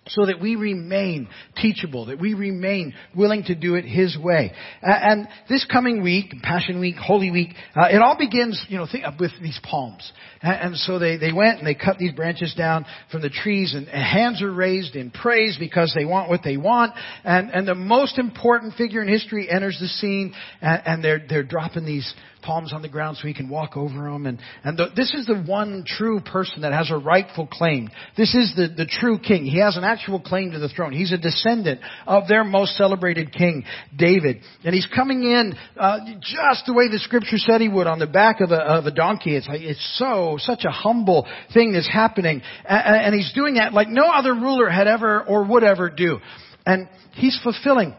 so 0.08 0.26
that 0.26 0.40
we 0.40 0.56
remain 0.56 1.28
teachable, 1.56 2.06
that 2.06 2.20
we 2.20 2.34
remain 2.34 2.92
willing 3.14 3.44
to 3.44 3.54
do 3.54 3.76
it 3.76 3.84
His 3.84 4.18
way. 4.18 4.52
And 4.82 5.28
this 5.48 5.64
coming 5.70 6.02
week, 6.02 6.34
Passion 6.42 6.80
Week, 6.80 6.96
Holy 6.96 7.30
Week, 7.30 7.50
uh, 7.76 7.86
it 7.88 8.02
all 8.02 8.16
begins, 8.18 8.60
you 8.68 8.78
know, 8.78 8.86
with 9.20 9.30
these 9.40 9.60
palms. 9.62 10.10
And, 10.42 10.76
so 10.76 10.98
they, 10.98 11.18
they 11.18 11.32
went 11.32 11.58
and 11.58 11.66
they 11.66 11.76
cut 11.76 11.98
these 11.98 12.12
branches 12.12 12.52
down 12.56 12.84
from 13.12 13.22
the 13.22 13.30
trees 13.30 13.74
and, 13.74 13.86
and, 13.86 14.02
hands 14.02 14.42
are 14.42 14.52
raised 14.52 14.96
in 14.96 15.12
praise 15.12 15.56
because 15.58 15.94
they 15.96 16.04
want 16.04 16.28
what 16.28 16.40
they 16.42 16.56
want. 16.56 16.92
And, 17.22 17.50
and 17.50 17.68
the 17.68 17.76
most 17.76 18.18
important 18.18 18.74
figure 18.74 19.02
in 19.02 19.08
history 19.08 19.48
enters 19.48 19.78
the 19.80 19.86
scene 19.86 20.34
and, 20.60 20.82
and 20.84 21.04
they're, 21.04 21.24
they're 21.28 21.44
dropping 21.44 21.84
these 21.84 22.12
palms 22.42 22.72
on 22.72 22.82
the 22.82 22.88
ground 22.88 23.16
so 23.16 23.26
he 23.26 23.34
can 23.34 23.48
walk 23.48 23.76
over 23.76 24.10
them. 24.10 24.26
And, 24.26 24.38
and 24.64 24.78
the, 24.78 24.88
this 24.94 25.14
is 25.14 25.26
the 25.26 25.42
one 25.42 25.84
true 25.86 26.20
person 26.20 26.62
that 26.62 26.72
has 26.72 26.90
a 26.90 26.96
rightful 26.96 27.46
claim. 27.46 27.88
This 28.16 28.34
is 28.34 28.52
the, 28.56 28.68
the 28.68 28.86
true 28.86 29.18
king. 29.18 29.44
He 29.44 29.60
has 29.60 29.76
an 29.76 29.84
actual 29.84 30.20
claim 30.20 30.52
to 30.52 30.58
the 30.58 30.68
throne. 30.68 30.92
He's 30.92 31.12
a 31.12 31.18
descendant 31.18 31.80
of 32.06 32.28
their 32.28 32.44
most 32.44 32.76
celebrated 32.76 33.32
king, 33.32 33.64
David. 33.96 34.42
And 34.64 34.74
he's 34.74 34.88
coming 34.94 35.22
in 35.22 35.54
uh, 35.78 35.98
just 36.20 36.66
the 36.66 36.74
way 36.74 36.88
the 36.88 36.98
scripture 36.98 37.38
said 37.38 37.60
he 37.60 37.68
would 37.68 37.86
on 37.86 37.98
the 37.98 38.06
back 38.06 38.40
of 38.40 38.50
a, 38.50 38.58
of 38.58 38.86
a 38.86 38.90
donkey. 38.90 39.36
It's 39.36 39.48
like, 39.48 39.62
it's 39.62 39.98
so, 39.98 40.36
such 40.38 40.64
a 40.64 40.70
humble 40.70 41.26
thing 41.54 41.72
that's 41.72 41.90
happening. 41.90 42.42
And, 42.64 43.06
and 43.06 43.14
he's 43.14 43.32
doing 43.34 43.54
that 43.54 43.72
like 43.72 43.88
no 43.88 44.10
other 44.10 44.34
ruler 44.34 44.68
had 44.68 44.86
ever 44.86 45.22
or 45.22 45.44
would 45.44 45.64
ever 45.64 45.88
do. 45.88 46.18
And 46.64 46.88
he's 47.12 47.38
fulfilling 47.42 47.94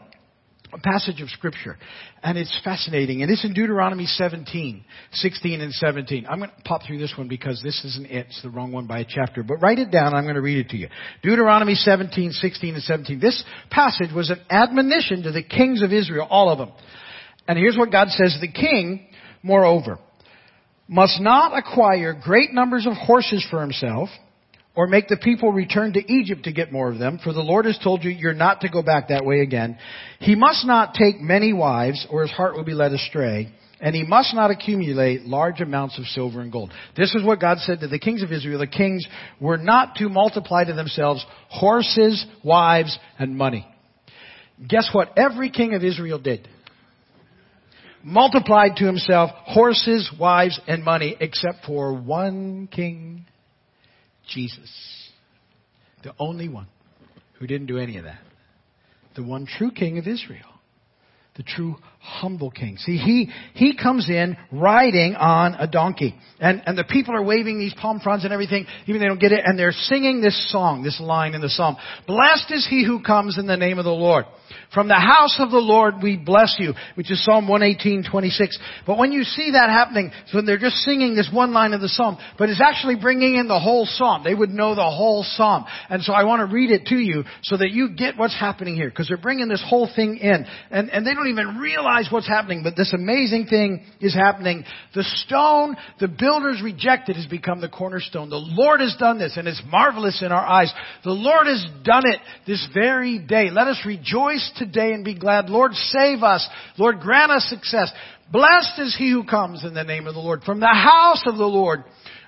passage 0.79 1.21
of 1.21 1.29
scripture. 1.29 1.77
And 2.21 2.37
it's 2.37 2.59
fascinating. 2.63 3.21
And 3.21 3.31
it's 3.31 3.43
in 3.45 3.53
Deuteronomy 3.53 4.05
17, 4.05 4.83
16 5.11 5.61
and 5.61 5.73
17. 5.73 6.25
I'm 6.27 6.39
going 6.39 6.49
to 6.49 6.63
pop 6.63 6.81
through 6.85 6.99
this 6.99 7.13
one 7.17 7.27
because 7.27 7.61
this 7.63 7.83
isn't 7.85 8.07
it. 8.07 8.27
It's 8.27 8.41
the 8.41 8.49
wrong 8.49 8.71
one 8.71 8.87
by 8.87 8.99
a 8.99 9.05
chapter. 9.07 9.43
But 9.43 9.57
write 9.57 9.79
it 9.79 9.91
down. 9.91 10.13
I'm 10.13 10.23
going 10.23 10.35
to 10.35 10.41
read 10.41 10.57
it 10.57 10.69
to 10.69 10.77
you. 10.77 10.89
Deuteronomy 11.21 11.75
17, 11.75 12.31
16 12.31 12.73
and 12.75 12.83
17. 12.83 13.19
This 13.19 13.43
passage 13.69 14.13
was 14.13 14.29
an 14.29 14.39
admonition 14.49 15.23
to 15.23 15.31
the 15.31 15.43
kings 15.43 15.81
of 15.81 15.91
Israel, 15.91 16.27
all 16.29 16.49
of 16.49 16.57
them. 16.57 16.71
And 17.47 17.57
here's 17.57 17.77
what 17.77 17.91
God 17.91 18.09
says. 18.09 18.37
The 18.39 18.51
king, 18.51 19.07
moreover, 19.41 19.99
must 20.87 21.19
not 21.19 21.57
acquire 21.57 22.13
great 22.13 22.53
numbers 22.53 22.85
of 22.85 22.93
horses 22.93 23.45
for 23.49 23.61
himself 23.61 24.09
or 24.75 24.87
make 24.87 25.07
the 25.07 25.17
people 25.17 25.51
return 25.51 25.93
to 25.93 26.11
Egypt 26.11 26.43
to 26.43 26.51
get 26.51 26.71
more 26.71 26.91
of 26.91 26.97
them, 26.97 27.19
for 27.23 27.31
the 27.31 27.41
Lord 27.41 27.65
has 27.65 27.77
told 27.83 28.03
you 28.03 28.09
you're 28.09 28.33
not 28.33 28.61
to 28.61 28.69
go 28.69 28.81
back 28.81 29.09
that 29.09 29.25
way 29.25 29.41
again. 29.41 29.77
He 30.19 30.35
must 30.35 30.65
not 30.65 30.95
take 30.95 31.21
many 31.21 31.53
wives, 31.53 32.07
or 32.09 32.23
his 32.23 32.31
heart 32.31 32.55
will 32.55 32.63
be 32.63 32.73
led 32.73 32.91
astray, 32.91 33.53
and 33.79 33.95
he 33.95 34.03
must 34.03 34.33
not 34.33 34.49
accumulate 34.49 35.25
large 35.25 35.61
amounts 35.61 35.99
of 35.99 36.05
silver 36.05 36.41
and 36.41 36.51
gold. 36.51 36.71
This 36.97 37.13
is 37.13 37.23
what 37.23 37.39
God 37.39 37.59
said 37.59 37.81
to 37.81 37.87
the 37.87 37.99
kings 37.99 38.23
of 38.23 38.31
Israel. 38.31 38.59
The 38.59 38.67
kings 38.67 39.05
were 39.39 39.57
not 39.57 39.95
to 39.97 40.09
multiply 40.09 40.63
to 40.63 40.73
themselves 40.73 41.23
horses, 41.49 42.25
wives, 42.43 42.97
and 43.19 43.37
money. 43.37 43.67
Guess 44.67 44.89
what? 44.91 45.17
Every 45.17 45.51
king 45.51 45.75
of 45.75 45.83
Israel 45.83 46.17
did. 46.17 46.47
Multiplied 48.03 48.77
to 48.77 48.85
himself 48.85 49.29
horses, 49.45 50.09
wives, 50.19 50.59
and 50.67 50.83
money, 50.83 51.15
except 51.19 51.65
for 51.65 51.93
one 51.93 52.67
king 52.67 53.25
Jesus. 54.27 54.69
The 56.03 56.13
only 56.19 56.49
one 56.49 56.67
who 57.33 57.47
didn't 57.47 57.67
do 57.67 57.77
any 57.77 57.97
of 57.97 58.05
that. 58.05 58.21
The 59.15 59.23
one 59.23 59.45
true 59.45 59.71
king 59.71 59.97
of 59.97 60.07
Israel. 60.07 60.49
The 61.35 61.43
true 61.43 61.77
humble 62.03 62.51
king. 62.51 62.77
See, 62.77 62.97
he, 62.97 63.29
he 63.53 63.77
comes 63.77 64.09
in 64.09 64.35
riding 64.51 65.15
on 65.15 65.55
a 65.55 65.67
donkey. 65.67 66.15
And, 66.39 66.61
and 66.65 66.77
the 66.77 66.83
people 66.83 67.15
are 67.15 67.23
waving 67.23 67.57
these 67.57 67.73
palm 67.73 68.01
fronds 68.01 68.25
and 68.25 68.33
everything, 68.33 68.65
even 68.87 68.99
they 68.99 69.07
don't 69.07 69.19
get 69.19 69.31
it, 69.31 69.41
and 69.45 69.57
they're 69.57 69.71
singing 69.71 70.19
this 70.19 70.51
song, 70.51 70.83
this 70.83 70.99
line 70.99 71.33
in 71.33 71.41
the 71.41 71.49
psalm. 71.49 71.77
Blessed 72.05 72.51
is 72.51 72.67
he 72.69 72.85
who 72.85 73.01
comes 73.01 73.37
in 73.37 73.47
the 73.47 73.55
name 73.55 73.79
of 73.79 73.85
the 73.85 73.91
Lord. 73.91 74.25
From 74.73 74.87
the 74.87 74.95
house 74.95 75.37
of 75.39 75.51
the 75.51 75.57
Lord 75.57 75.95
we 76.03 76.17
bless 76.17 76.57
you, 76.59 76.73
which 76.95 77.09
is 77.11 77.23
Psalm 77.23 77.47
118, 77.47 78.09
26. 78.09 78.59
But 78.85 78.97
when 78.97 79.11
you 79.11 79.23
see 79.23 79.51
that 79.51 79.69
happening, 79.69 80.11
so 80.27 80.37
when 80.37 80.45
they're 80.45 80.57
just 80.57 80.77
singing 80.77 81.15
this 81.15 81.29
one 81.31 81.53
line 81.53 81.73
of 81.73 81.81
the 81.81 81.89
psalm, 81.89 82.17
but 82.37 82.49
it's 82.49 82.61
actually 82.61 82.95
bringing 82.95 83.35
in 83.35 83.47
the 83.47 83.59
whole 83.59 83.85
psalm. 83.85 84.23
They 84.23 84.33
would 84.33 84.49
know 84.49 84.75
the 84.75 84.81
whole 84.81 85.23
psalm. 85.23 85.65
And 85.89 86.03
so 86.03 86.13
I 86.13 86.25
want 86.25 86.47
to 86.47 86.53
read 86.53 86.71
it 86.71 86.87
to 86.87 86.95
you 86.95 87.23
so 87.43 87.55
that 87.57 87.71
you 87.71 87.95
get 87.95 88.17
what's 88.17 88.37
happening 88.37 88.75
here, 88.75 88.89
because 88.89 89.07
they're 89.07 89.17
bringing 89.17 89.47
this 89.47 89.63
whole 89.65 89.89
thing 89.95 90.17
in. 90.17 90.45
And, 90.71 90.89
and 90.89 91.05
they 91.05 91.13
don't 91.13 91.27
even 91.27 91.57
realize 91.57 91.92
what's 92.11 92.27
happening, 92.27 92.63
but 92.63 92.75
this 92.75 92.93
amazing 92.93 93.47
thing 93.47 93.83
is 93.99 94.13
happening. 94.13 94.63
The 94.95 95.03
stone 95.03 95.75
the 95.99 96.07
builders 96.07 96.61
rejected 96.63 97.15
has 97.15 97.25
become 97.25 97.61
the 97.61 97.69
cornerstone. 97.69 98.29
The 98.29 98.37
Lord 98.37 98.79
has 98.81 98.95
done 98.99 99.19
this, 99.19 99.37
and 99.37 99.47
it's 99.47 99.61
marvelous 99.67 100.21
in 100.21 100.31
our 100.31 100.45
eyes. 100.45 100.73
The 101.03 101.11
Lord 101.11 101.47
has 101.47 101.65
done 101.83 102.03
it 102.05 102.19
this 102.47 102.67
very 102.73 103.19
day. 103.19 103.49
Let 103.49 103.67
us 103.67 103.79
rejoice 103.85 104.51
today 104.57 104.93
and 104.93 105.05
be 105.05 105.17
glad. 105.17 105.49
Lord, 105.49 105.73
save 105.73 106.23
us. 106.23 106.47
Lord, 106.77 106.99
grant 106.99 107.31
us 107.31 107.45
success. 107.49 107.91
Blessed 108.31 108.79
is 108.79 108.95
he 108.97 109.11
who 109.11 109.23
comes 109.23 109.63
in 109.63 109.73
the 109.73 109.83
name 109.83 110.07
of 110.07 110.15
the 110.15 110.19
Lord. 110.19 110.43
From 110.43 110.59
the 110.59 110.67
house 110.67 111.23
of 111.25 111.37
the 111.37 111.45
Lord, 111.45 111.83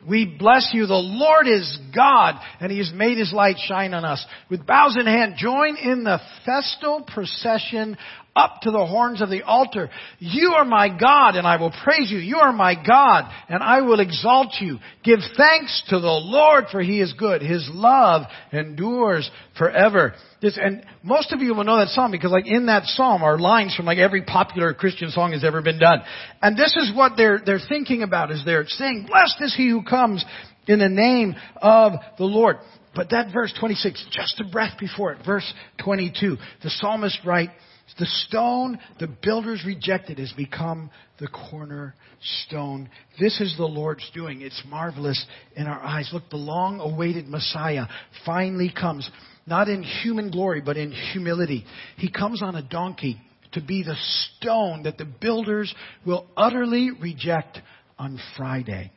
we 0.08 0.26
bless 0.26 0.70
you. 0.72 0.86
The 0.86 0.94
Lord 0.94 1.48
is 1.48 1.80
God, 1.96 2.36
and 2.60 2.72
He 2.72 2.78
has 2.78 2.92
made 2.94 3.18
His 3.18 3.34
light 3.34 3.56
shine 3.58 3.94
on 3.94 4.06
us. 4.06 4.24
With 4.50 4.66
bows 4.66 4.98
in 5.00 5.08
hand, 5.08 5.36
join 5.38 5.78
in 5.78 6.04
the 6.04 6.20
festal 6.46 7.02
procession 7.02 7.98
up 8.36 8.62
to 8.62 8.72
the 8.72 8.86
horns 8.86 9.22
of 9.22 9.30
the 9.30 9.44
altar. 9.44 9.90
You 10.20 10.56
are 10.58 10.66
my 10.66 10.90
God 10.90 11.36
and 11.36 11.48
I 11.48 11.56
will 11.56 11.72
praise 11.84 12.12
you. 12.12 12.18
You 12.18 12.38
are 12.38 12.52
my 12.52 12.76
God 12.76 13.32
and 13.48 13.64
I 13.64 13.82
will 13.82 14.00
exalt 14.00 14.56
you. 14.60 14.80
Give 15.04 15.20
thanks 15.38 15.84
to 15.90 16.00
the 16.00 16.08
Lord 16.08 16.66
for 16.72 16.82
he 16.82 17.00
is 17.00 17.14
good. 17.14 17.42
His 17.42 17.68
love 17.72 18.24
endures 18.52 19.30
forever. 19.58 20.14
This, 20.42 20.60
and 20.62 20.86
most 21.02 21.32
of 21.32 21.40
you 21.40 21.56
will 21.56 21.64
know 21.64 21.78
that 21.78 21.90
song 21.90 22.12
because 22.12 22.32
like 22.32 22.48
in 22.48 22.66
that 22.66 22.84
psalm 22.86 23.24
are 23.24 23.40
lines 23.40 23.74
from 23.74 23.86
like 23.86 24.00
every 24.00 24.24
popular 24.24 24.74
Christian 24.74 25.12
song 25.12 25.32
has 25.32 25.46
ever 25.46 25.62
been 25.62 25.80
done. 25.80 26.02
And 26.42 26.58
this 26.58 26.76
is 26.76 26.92
what 26.94 27.14
they're, 27.16 27.40
they're 27.46 27.60
thinking 27.70 28.04
about 28.04 28.32
as 28.32 28.44
they're 28.46 28.68
saying, 28.68 29.08
blessed 29.08 29.38
is 29.42 29.56
he 29.56 29.70
who 29.70 29.84
comes 29.84 30.26
in 30.68 30.80
the 30.80 30.90
name 30.90 31.36
of 31.62 31.94
the 32.18 32.26
Lord. 32.26 32.58
But 32.94 33.10
that 33.10 33.32
verse 33.34 33.54
26, 33.60 34.08
just 34.12 34.42
a 34.42 34.50
breath 34.50 34.80
before 34.80 35.12
it, 35.14 35.20
verse 35.26 35.54
22, 35.84 36.38
the 36.64 36.70
psalmist 36.70 37.20
writes, 37.26 37.52
the 37.98 38.06
stone 38.06 38.78
the 39.00 39.08
builders 39.08 39.64
rejected 39.66 40.20
has 40.20 40.34
become 40.34 40.90
the 41.20 41.28
cornerstone. 41.28 42.90
This 43.20 43.40
is 43.40 43.56
the 43.58 43.66
Lord's 43.66 44.10
doing. 44.14 44.42
It's 44.42 44.62
marvelous 44.68 45.26
in 45.56 45.68
our 45.68 45.82
eyes. 45.82 46.10
Look, 46.12 46.30
the 46.30 46.36
long 46.36 46.80
awaited 46.82 47.28
Messiah 47.28 47.86
finally 48.26 48.70
comes, 48.70 49.10
not 49.48 49.70
in 49.70 49.82
human 49.82 50.30
glory, 50.30 50.62
but 50.62 50.76
in 50.76 50.92
humility. 50.92 51.66
He 51.98 52.12
comes 52.12 52.42
on 52.44 52.56
a 52.56 52.62
donkey 52.62 53.22
to 53.54 53.62
be 53.62 53.84
the 53.84 53.96
stone 54.38 54.84
that 54.84 54.98
the 54.98 55.06
builders 55.06 55.74
will 56.06 56.28
utterly 56.36 56.92
reject 56.92 57.60
on 57.98 58.20
Friday. 58.36 58.92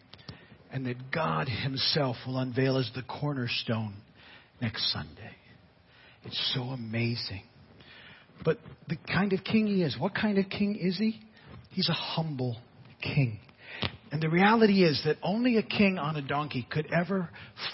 And 0.73 0.85
that 0.87 1.11
God 1.11 1.49
Himself 1.49 2.17
will 2.27 2.39
unveil 2.39 2.77
as 2.77 2.91
the 2.95 3.03
cornerstone 3.03 3.95
next 4.61 4.93
Sunday. 4.93 5.37
It's 6.25 6.53
so 6.55 6.63
amazing. 6.63 7.43
But 8.45 8.59
the 8.89 8.97
kind 9.13 9.33
of 9.33 9.45
king 9.45 9.67
he 9.67 9.83
is, 9.83 9.97
what 9.99 10.15
kind 10.15 10.39
of 10.39 10.49
king 10.49 10.77
is 10.77 10.99
he? 10.99 11.21
He's 11.71 11.89
a 11.89 11.93
humble 11.93 12.57
king. 13.03 13.41
And 14.11 14.23
the 14.23 14.31
reality 14.31 14.85
is 14.85 15.03
that 15.05 15.17
only 15.23 15.59
a 15.59 15.63
king 15.63 15.99
on 15.99 16.17
a 16.17 16.23
donkey 16.23 16.67
could 16.71 16.89
ever 16.93 17.29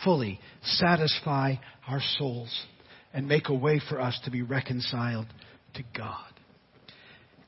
fully 0.05 0.41
satisfy 0.63 1.55
our 1.87 2.01
souls 2.19 2.67
and 3.13 3.29
make 3.29 3.49
a 3.49 3.55
way 3.55 3.81
for 3.89 4.01
us 4.01 4.19
to 4.25 4.31
be 4.31 4.43
reconciled 4.43 5.27
to 5.75 5.85
God. 5.97 6.34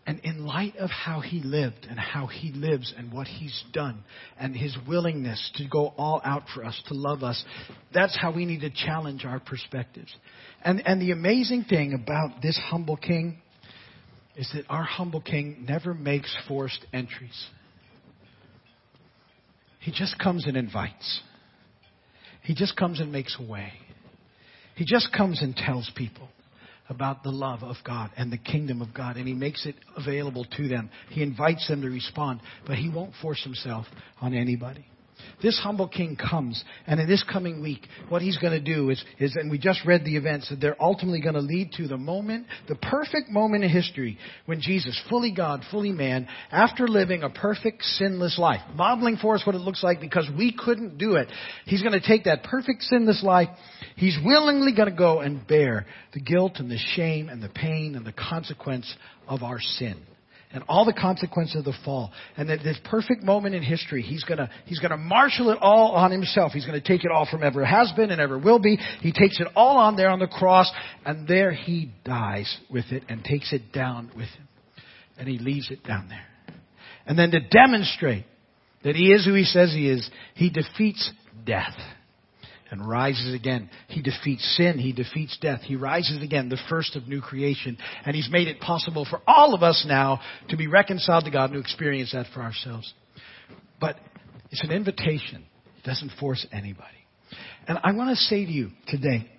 And 0.07 0.21
in 0.21 0.47
light 0.47 0.77
of 0.77 0.89
how 0.89 1.21
he 1.21 1.41
lived 1.41 1.85
and 1.91 1.99
how 1.99 2.29
he 2.29 2.53
lives 2.53 2.95
and 2.97 3.13
what 3.13 3.27
he's 3.27 3.65
done 3.73 4.05
and 4.39 4.55
his 4.55 4.77
willingness 4.87 5.51
to 5.57 5.67
go 5.69 5.93
all 5.99 6.21
out 6.25 6.45
for 6.55 6.65
us, 6.65 6.81
to 6.87 6.95
love 6.95 7.25
us, 7.25 7.45
that's 7.93 8.17
how 8.17 8.33
we 8.33 8.45
need 8.45 8.61
to 8.61 8.71
challenge 8.71 9.25
our 9.25 9.41
perspectives. 9.41 10.15
And, 10.65 10.81
and 10.87 11.03
the 11.03 11.11
amazing 11.11 11.65
thing 11.65 11.93
about 11.93 12.41
this 12.41 12.57
humble 12.71 12.97
king 12.97 13.39
is 14.37 14.49
that 14.55 14.65
our 14.69 14.85
humble 14.85 15.21
king 15.21 15.65
never 15.69 15.93
makes 15.93 16.33
forced 16.47 16.87
entries. 16.93 17.47
He 19.81 19.91
just 19.91 20.19
comes 20.21 20.47
and 20.47 20.57
invites. 20.57 21.21
He 22.43 22.55
just 22.55 22.77
comes 22.77 23.01
and 23.01 23.11
makes 23.11 23.37
a 23.41 23.43
way. 23.45 23.73
He 24.77 24.85
just 24.85 25.13
comes 25.13 25.43
and 25.43 25.57
tells 25.57 25.91
people 25.97 26.29
about 26.89 27.23
the 27.23 27.31
love 27.31 27.63
of 27.63 27.77
God 27.85 28.11
and 28.17 28.33
the 28.33 28.39
kingdom 28.39 28.83
of 28.83 28.95
God, 28.95 29.17
and 29.17 29.27
He 29.27 29.35
makes 29.35 29.67
it 29.67 29.77
available 29.97 30.45
to 30.57 30.69
them. 30.69 30.91
He 31.11 31.23
invites 31.23 31.67
them 31.69 31.83
to 31.83 31.89
respond, 31.89 32.41
but 32.67 32.77
He 32.77 32.89
won't 32.89 33.13
force 33.21 33.43
Himself 33.43 33.87
on 34.21 34.35
anybody. 34.35 34.87
This 35.43 35.59
humble 35.59 35.89
king 35.89 36.17
comes, 36.17 36.63
and 36.87 36.99
in 36.99 37.07
this 37.09 37.23
coming 37.31 37.63
week, 37.63 37.87
what 38.09 38.23
he's 38.23 38.39
going 38.39 38.53
to 38.53 38.61
do 38.61 38.91
is, 38.91 39.03
is, 39.19 39.37
and 39.37 39.51
we 39.51 39.59
just 39.59 39.85
read 39.85 40.05
the 40.05 40.17
events, 40.17 40.49
that 40.49 40.61
they're 40.61 40.81
ultimately 40.83 41.21
going 41.21 41.35
to 41.35 41.41
lead 41.41 41.73
to 41.73 41.87
the 41.87 41.97
moment, 41.97 42.47
the 42.69 42.75
perfect 42.75 43.29
moment 43.29 43.65
in 43.65 43.71
history 43.71 44.19
when 44.47 44.61
Jesus, 44.61 45.01
fully 45.11 45.33
God, 45.33 45.63
fully 45.71 45.93
man, 45.93 46.27
after 46.51 46.89
living 46.89 47.23
a 47.23 47.31
perfect, 47.31 47.83
sinless 47.83 48.39
life, 48.39 48.61
modeling 48.75 49.17
for 49.17 49.35
us 49.35 49.43
what 49.47 49.55
it 49.55 49.61
looks 49.61 49.83
like 49.83 50.01
because 50.01 50.29
we 50.37 50.53
couldn't 50.53 50.99
do 50.99 51.17
it, 51.17 51.29
he's 51.67 51.83
going 51.83 51.99
to 51.99 52.07
take 52.07 52.25
that 52.25 52.43
perfect, 52.43 52.83
sinless 52.83 53.23
life, 53.23 53.49
he's 53.97 54.19
willingly 54.25 54.73
going 54.75 54.91
to 54.91 54.97
go 54.97 55.21
and 55.21 55.47
bear 55.47 55.87
the 56.15 56.21
guilt 56.21 56.55
and 56.57 56.71
the 56.71 56.79
shame 56.95 57.29
and 57.29 57.43
the 57.43 57.49
pain 57.51 57.95
and 57.95 58.07
the 58.07 58.13
consequence 58.13 58.95
of 59.29 59.43
our 59.43 59.61
sin 59.61 60.03
and 60.57 60.65
all 60.71 60.87
the 60.87 60.93
consequences 60.95 61.55
of 61.55 61.65
the 61.65 61.75
fall. 61.85 62.11
And 62.39 62.49
that 62.49 62.61
this 62.65 62.79
perfect 62.85 63.23
moment 63.23 63.55
in 63.55 63.63
history, 63.63 64.01
he's 64.01 64.25
gonna, 64.25 64.49
he's 64.65 64.81
gonna 64.81 64.97
marshal 64.97 65.51
it 65.51 65.59
all 65.61 65.93
on 65.93 66.11
himself. 66.11 66.53
He's 66.53 66.65
gonna 66.65 66.81
take 66.81 67.05
it 67.05 67.11
all 67.11 67.29
from 67.31 67.43
ever 67.43 67.63
has 67.63 67.93
been 67.93 68.11
and 68.11 68.23
ever 68.23 68.39
will 68.39 68.59
be. 68.59 68.77
He 69.03 69.13
takes 69.13 69.39
it 69.39 69.49
all 69.55 69.77
on 69.77 69.97
there 69.97 70.09
on 70.09 70.19
the 70.19 70.27
cross, 70.27 70.73
and 71.05 71.29
there 71.29 71.53
he 71.53 71.93
dies 72.07 72.57
with 72.71 72.87
it 72.91 73.03
and 73.11 73.23
takes 73.23 73.53
it 73.53 73.71
down 73.71 74.11
with 74.17 74.29
him. 74.29 74.49
And 75.19 75.29
he 75.29 75.39
leaves 75.39 75.71
it 75.71 75.85
down 75.85 76.09
there. 76.09 76.25
And 77.05 77.19
then 77.19 77.31
to 77.33 77.41
demonstrate 77.41 78.25
that 78.83 78.97
he 78.97 79.13
is 79.13 79.27
who 79.27 79.35
he 79.35 79.45
says 79.45 79.73
he 79.73 79.91
is, 79.91 80.11
he 80.35 80.49
defeats 80.49 81.11
death 81.45 81.77
and 82.71 82.87
rises 82.87 83.35
again. 83.35 83.71
He 83.89 84.03
defeats 84.03 84.57
sin. 84.57 84.79
He 84.79 84.93
defeats 84.93 85.37
death. 85.41 85.61
He 85.63 85.77
rises 85.77 86.23
again, 86.23 86.49
the 86.49 86.59
first 86.69 86.97
of 86.97 87.07
new 87.07 87.21
creation. 87.21 87.79
And 88.05 88.15
He's 88.15 88.29
made 88.31 88.49
it 88.49 88.61
possible 88.61 89.07
for 89.09 89.21
all 89.27 89.55
of 89.55 89.63
us 89.63 89.85
now 89.87 90.21
to 90.49 90.57
be 90.57 90.67
reconciled 90.67 91.25
to 91.25 91.31
God 91.31 91.51
and 91.51 91.55
to 91.55 91.61
experience 91.61 92.13
that 92.13 92.27
for 92.35 92.41
ourselves. 92.41 92.93
But 93.81 93.97
it's 94.51 94.65
an 94.65 94.71
invitation. 94.71 95.45
It 95.79 95.85
doesn't 95.85 96.13
force 96.19 96.47
anybody. 96.53 96.89
And 97.69 97.79
I 97.83 97.93
want 97.93 98.11
to 98.11 98.17
say 98.17 98.45
to 98.45 98.51
you 98.51 98.71
today, 98.87 99.31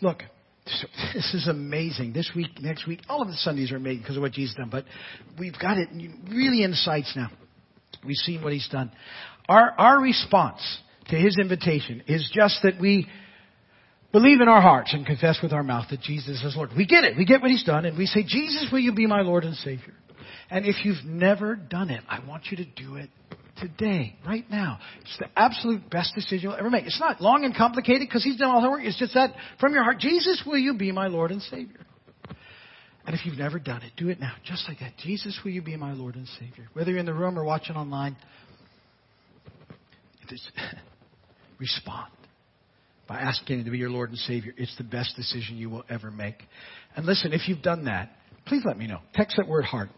look, 0.00 0.22
this 0.64 1.34
is 1.34 1.48
amazing. 1.48 2.12
This 2.12 2.30
week, 2.34 2.60
next 2.60 2.86
week, 2.86 3.00
all 3.08 3.20
of 3.20 3.28
the 3.28 3.34
Sundays 3.34 3.70
are 3.72 3.76
amazing 3.76 4.02
because 4.02 4.16
of 4.16 4.22
what 4.22 4.32
Jesus 4.32 4.56
done. 4.56 4.70
But 4.70 4.84
we've 5.38 5.58
got 5.58 5.76
it 5.76 5.88
really 6.30 6.62
in 6.62 6.72
sights 6.72 7.12
now. 7.14 7.30
We've 8.04 8.16
seen 8.16 8.42
what 8.42 8.52
He's 8.52 8.68
done. 8.68 8.90
Our 9.48 9.72
our 9.78 10.00
response 10.00 10.62
to 11.08 11.16
His 11.16 11.38
invitation 11.38 12.02
is 12.06 12.30
just 12.34 12.60
that 12.62 12.80
we 12.80 13.06
believe 14.12 14.40
in 14.40 14.48
our 14.48 14.60
hearts 14.60 14.92
and 14.94 15.04
confess 15.04 15.40
with 15.42 15.52
our 15.52 15.62
mouth 15.62 15.86
that 15.90 16.00
Jesus 16.00 16.42
is 16.42 16.54
Lord. 16.56 16.70
We 16.76 16.86
get 16.86 17.04
it. 17.04 17.16
We 17.16 17.24
get 17.24 17.42
what 17.42 17.50
He's 17.50 17.64
done, 17.64 17.84
and 17.84 17.98
we 17.98 18.06
say, 18.06 18.22
Jesus, 18.22 18.68
will 18.70 18.78
you 18.78 18.92
be 18.92 19.06
my 19.06 19.22
Lord 19.22 19.44
and 19.44 19.56
Savior? 19.56 19.94
And 20.50 20.66
if 20.66 20.84
you've 20.84 21.04
never 21.04 21.56
done 21.56 21.90
it, 21.90 22.02
I 22.08 22.24
want 22.24 22.44
you 22.50 22.58
to 22.58 22.64
do 22.64 22.96
it 22.96 23.10
today, 23.56 24.16
right 24.26 24.48
now. 24.50 24.78
It's 25.00 25.18
the 25.18 25.28
absolute 25.36 25.88
best 25.90 26.14
decision 26.14 26.40
you'll 26.42 26.54
ever 26.58 26.70
make. 26.70 26.86
It's 26.86 27.00
not 27.00 27.20
long 27.20 27.44
and 27.44 27.56
complicated 27.56 28.08
because 28.08 28.24
He's 28.24 28.36
done 28.36 28.50
all 28.50 28.62
the 28.62 28.70
work. 28.70 28.82
It's 28.84 28.98
just 28.98 29.14
that 29.14 29.34
from 29.60 29.74
your 29.74 29.82
heart, 29.82 29.98
Jesus, 29.98 30.42
will 30.46 30.58
you 30.58 30.74
be 30.74 30.92
my 30.92 31.08
Lord 31.08 31.30
and 31.30 31.42
Savior? 31.42 31.80
And 33.06 33.14
if 33.14 33.26
you've 33.26 33.38
never 33.38 33.58
done 33.58 33.82
it, 33.82 33.92
do 33.96 34.08
it 34.08 34.18
now, 34.18 34.32
just 34.44 34.66
like 34.66 34.78
that. 34.80 34.96
Jesus, 34.98 35.38
will 35.44 35.50
you 35.50 35.60
be 35.60 35.76
my 35.76 35.92
Lord 35.92 36.14
and 36.14 36.26
Savior? 36.40 36.68
Whether 36.72 36.92
you're 36.92 37.00
in 37.00 37.06
the 37.06 37.12
room 37.12 37.38
or 37.38 37.44
watching 37.44 37.76
online, 37.76 38.16
respond 41.64 42.12
by 43.08 43.16
asking 43.16 43.60
Him 43.60 43.64
to 43.64 43.70
be 43.70 43.78
your 43.78 43.90
Lord 43.90 44.10
and 44.10 44.18
Savior. 44.18 44.52
It's 44.58 44.76
the 44.76 44.84
best 44.84 45.16
decision 45.16 45.56
you 45.56 45.70
will 45.70 45.84
ever 45.88 46.10
make. 46.10 46.42
And 46.94 47.06
listen, 47.06 47.32
if 47.32 47.48
you've 47.48 47.62
done 47.62 47.86
that, 47.86 48.10
please 48.46 48.62
let 48.66 48.76
me 48.76 48.86
know. 48.86 49.00
Text 49.14 49.36
that 49.38 49.48
word 49.48 49.64
heart. 49.64 49.88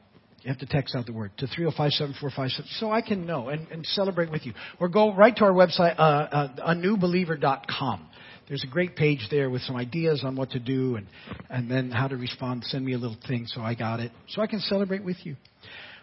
You 0.42 0.50
have 0.50 0.58
to 0.58 0.66
text 0.66 0.94
out 0.94 1.06
the 1.06 1.12
word 1.12 1.32
to 1.38 1.46
305-7457 1.46 2.78
so 2.78 2.92
I 2.92 3.00
can 3.00 3.26
know 3.26 3.48
and, 3.48 3.66
and 3.68 3.84
celebrate 3.84 4.30
with 4.30 4.46
you. 4.46 4.52
Or 4.78 4.88
go 4.88 5.12
right 5.12 5.34
to 5.36 5.44
our 5.44 5.52
website, 5.52 5.98
uh, 5.98 6.02
uh, 6.02 6.72
anewbeliever.com. 6.72 8.08
There's 8.46 8.62
a 8.62 8.68
great 8.68 8.94
page 8.94 9.26
there 9.28 9.50
with 9.50 9.62
some 9.62 9.74
ideas 9.74 10.22
on 10.24 10.36
what 10.36 10.50
to 10.50 10.60
do 10.60 10.94
and, 10.94 11.06
and 11.50 11.68
then 11.68 11.90
how 11.90 12.06
to 12.06 12.16
respond. 12.16 12.62
Send 12.62 12.84
me 12.84 12.92
a 12.92 12.98
little 12.98 13.16
thing 13.26 13.46
so 13.48 13.60
I 13.60 13.74
got 13.74 13.98
it. 13.98 14.12
So 14.28 14.40
I 14.40 14.46
can 14.46 14.60
celebrate 14.60 15.04
with 15.04 15.16
you. 15.24 15.34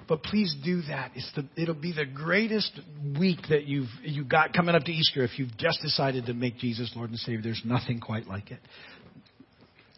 But 0.08 0.24
please 0.24 0.56
do 0.64 0.82
that. 0.84 1.12
It's 1.16 1.32
the, 1.36 1.46
it'll 1.56 1.74
be 1.74 1.94
the 1.94 2.06
greatest 2.06 2.80
week 3.18 3.40
that 3.50 3.66
you've 3.66 3.90
you 4.04 4.26
got 4.26 4.54
coming 4.54 4.76
up 4.76 4.84
to 4.84 4.92
Easter 4.92 5.24
if 5.24 5.40
you've 5.40 5.56
just 5.58 5.82
decided 5.82 6.26
to 6.26 6.34
make 6.34 6.58
Jesus 6.58 6.92
Lord 6.96 7.10
and 7.10 7.20
Savior. 7.20 7.42
There's 7.42 7.62
nothing 7.66 8.00
quite 8.00 8.28
like 8.28 8.52
it. 8.52 8.60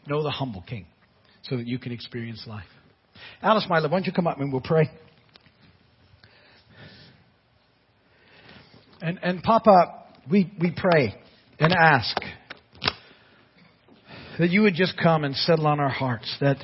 Know 0.08 0.22
the 0.22 0.32
humble 0.32 0.64
King 0.68 0.86
so 1.44 1.58
that 1.58 1.68
you 1.68 1.80
can 1.80 1.92
experience 1.92 2.44
life. 2.48 2.66
Alice, 3.42 3.66
my 3.70 3.80
love, 3.80 3.92
why 3.92 3.98
don't 3.98 4.06
you 4.06 4.14
come 4.14 4.28
up 4.28 4.40
and 4.40 4.52
we'll 4.52 4.62
pray? 4.62 4.90
And, 9.02 9.20
and 9.22 9.44
Papa, 9.44 10.04
we, 10.30 10.52
we 10.60 10.74
pray 10.76 11.16
and 11.60 11.74
ask 11.74 12.18
that 14.40 14.50
you 14.50 14.62
would 14.64 14.74
just 14.74 14.98
come 15.02 15.24
and 15.24 15.36
settle 15.36 15.68
on 15.68 15.80
our 15.80 15.90
hearts, 15.90 16.36
that 16.42 16.58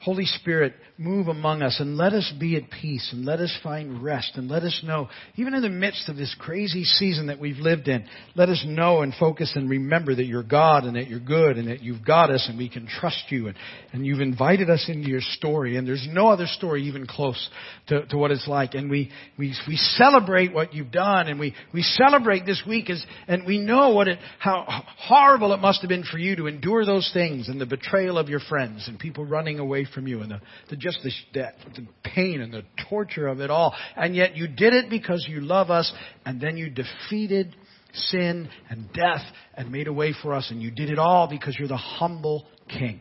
Holy 0.00 0.24
Spirit, 0.24 0.74
move 1.00 1.28
among 1.28 1.62
us 1.62 1.80
and 1.80 1.96
let 1.96 2.12
us 2.12 2.30
be 2.38 2.56
at 2.56 2.70
peace 2.70 3.08
and 3.10 3.24
let 3.24 3.40
us 3.40 3.56
find 3.62 4.02
rest 4.02 4.32
and 4.34 4.50
let 4.50 4.62
us 4.62 4.82
know, 4.84 5.08
even 5.36 5.54
in 5.54 5.62
the 5.62 5.68
midst 5.70 6.10
of 6.10 6.16
this 6.16 6.36
crazy 6.38 6.84
season 6.84 7.28
that 7.28 7.40
we've 7.40 7.56
lived 7.56 7.88
in, 7.88 8.04
let 8.34 8.50
us 8.50 8.62
know 8.66 9.00
and 9.00 9.14
focus 9.18 9.50
and 9.56 9.70
remember 9.70 10.14
that 10.14 10.26
you're 10.26 10.42
God 10.42 10.84
and 10.84 10.96
that 10.96 11.08
you're 11.08 11.18
good 11.18 11.56
and 11.56 11.68
that 11.68 11.82
you've 11.82 12.04
got 12.04 12.30
us 12.30 12.46
and 12.50 12.58
we 12.58 12.68
can 12.68 12.86
trust 12.86 13.24
you 13.30 13.46
and, 13.46 13.56
and 13.94 14.04
you've 14.04 14.20
invited 14.20 14.68
us 14.68 14.84
into 14.88 15.08
your 15.08 15.22
story 15.22 15.78
and 15.78 15.88
there's 15.88 16.06
no 16.12 16.28
other 16.28 16.46
story 16.46 16.82
even 16.82 17.06
close 17.06 17.48
to, 17.86 18.04
to 18.08 18.18
what 18.18 18.30
it's 18.30 18.46
like. 18.46 18.74
And 18.74 18.90
we, 18.90 19.10
we, 19.38 19.54
we 19.66 19.76
celebrate 19.76 20.52
what 20.52 20.74
you've 20.74 20.92
done 20.92 21.28
and 21.28 21.40
we, 21.40 21.54
we 21.72 21.80
celebrate 21.80 22.44
this 22.44 22.62
week 22.68 22.90
as, 22.90 23.02
and 23.26 23.46
we 23.46 23.56
know 23.56 23.94
what 23.94 24.06
it, 24.06 24.18
how 24.38 24.66
horrible 24.98 25.54
it 25.54 25.60
must 25.62 25.80
have 25.80 25.88
been 25.88 26.04
for 26.04 26.18
you 26.18 26.36
to 26.36 26.46
endure 26.46 26.84
those 26.84 27.10
things 27.14 27.48
and 27.48 27.58
the 27.58 27.64
betrayal 27.64 28.18
of 28.18 28.28
your 28.28 28.40
friends 28.50 28.86
and 28.86 28.98
people 28.98 29.24
running 29.24 29.58
away 29.58 29.86
from 29.94 30.06
you 30.06 30.20
and 30.20 30.30
the, 30.30 30.40
the 30.68 30.76
just 30.90 31.02
the, 31.02 31.10
the, 31.40 31.80
the 31.80 31.86
pain 32.02 32.40
and 32.40 32.52
the 32.52 32.62
torture 32.88 33.28
of 33.28 33.40
it 33.40 33.50
all. 33.50 33.74
And 33.96 34.14
yet 34.14 34.36
you 34.36 34.48
did 34.48 34.72
it 34.72 34.90
because 34.90 35.26
you 35.28 35.40
love 35.40 35.70
us 35.70 35.92
and 36.24 36.40
then 36.40 36.56
you 36.56 36.70
defeated 36.70 37.54
sin 37.92 38.48
and 38.68 38.92
death 38.92 39.22
and 39.54 39.70
made 39.70 39.88
a 39.88 39.92
way 39.92 40.14
for 40.22 40.34
us 40.34 40.50
and 40.50 40.62
you 40.62 40.70
did 40.70 40.90
it 40.90 40.98
all 40.98 41.28
because 41.28 41.56
you're 41.58 41.68
the 41.68 41.76
humble 41.76 42.46
king. 42.68 43.00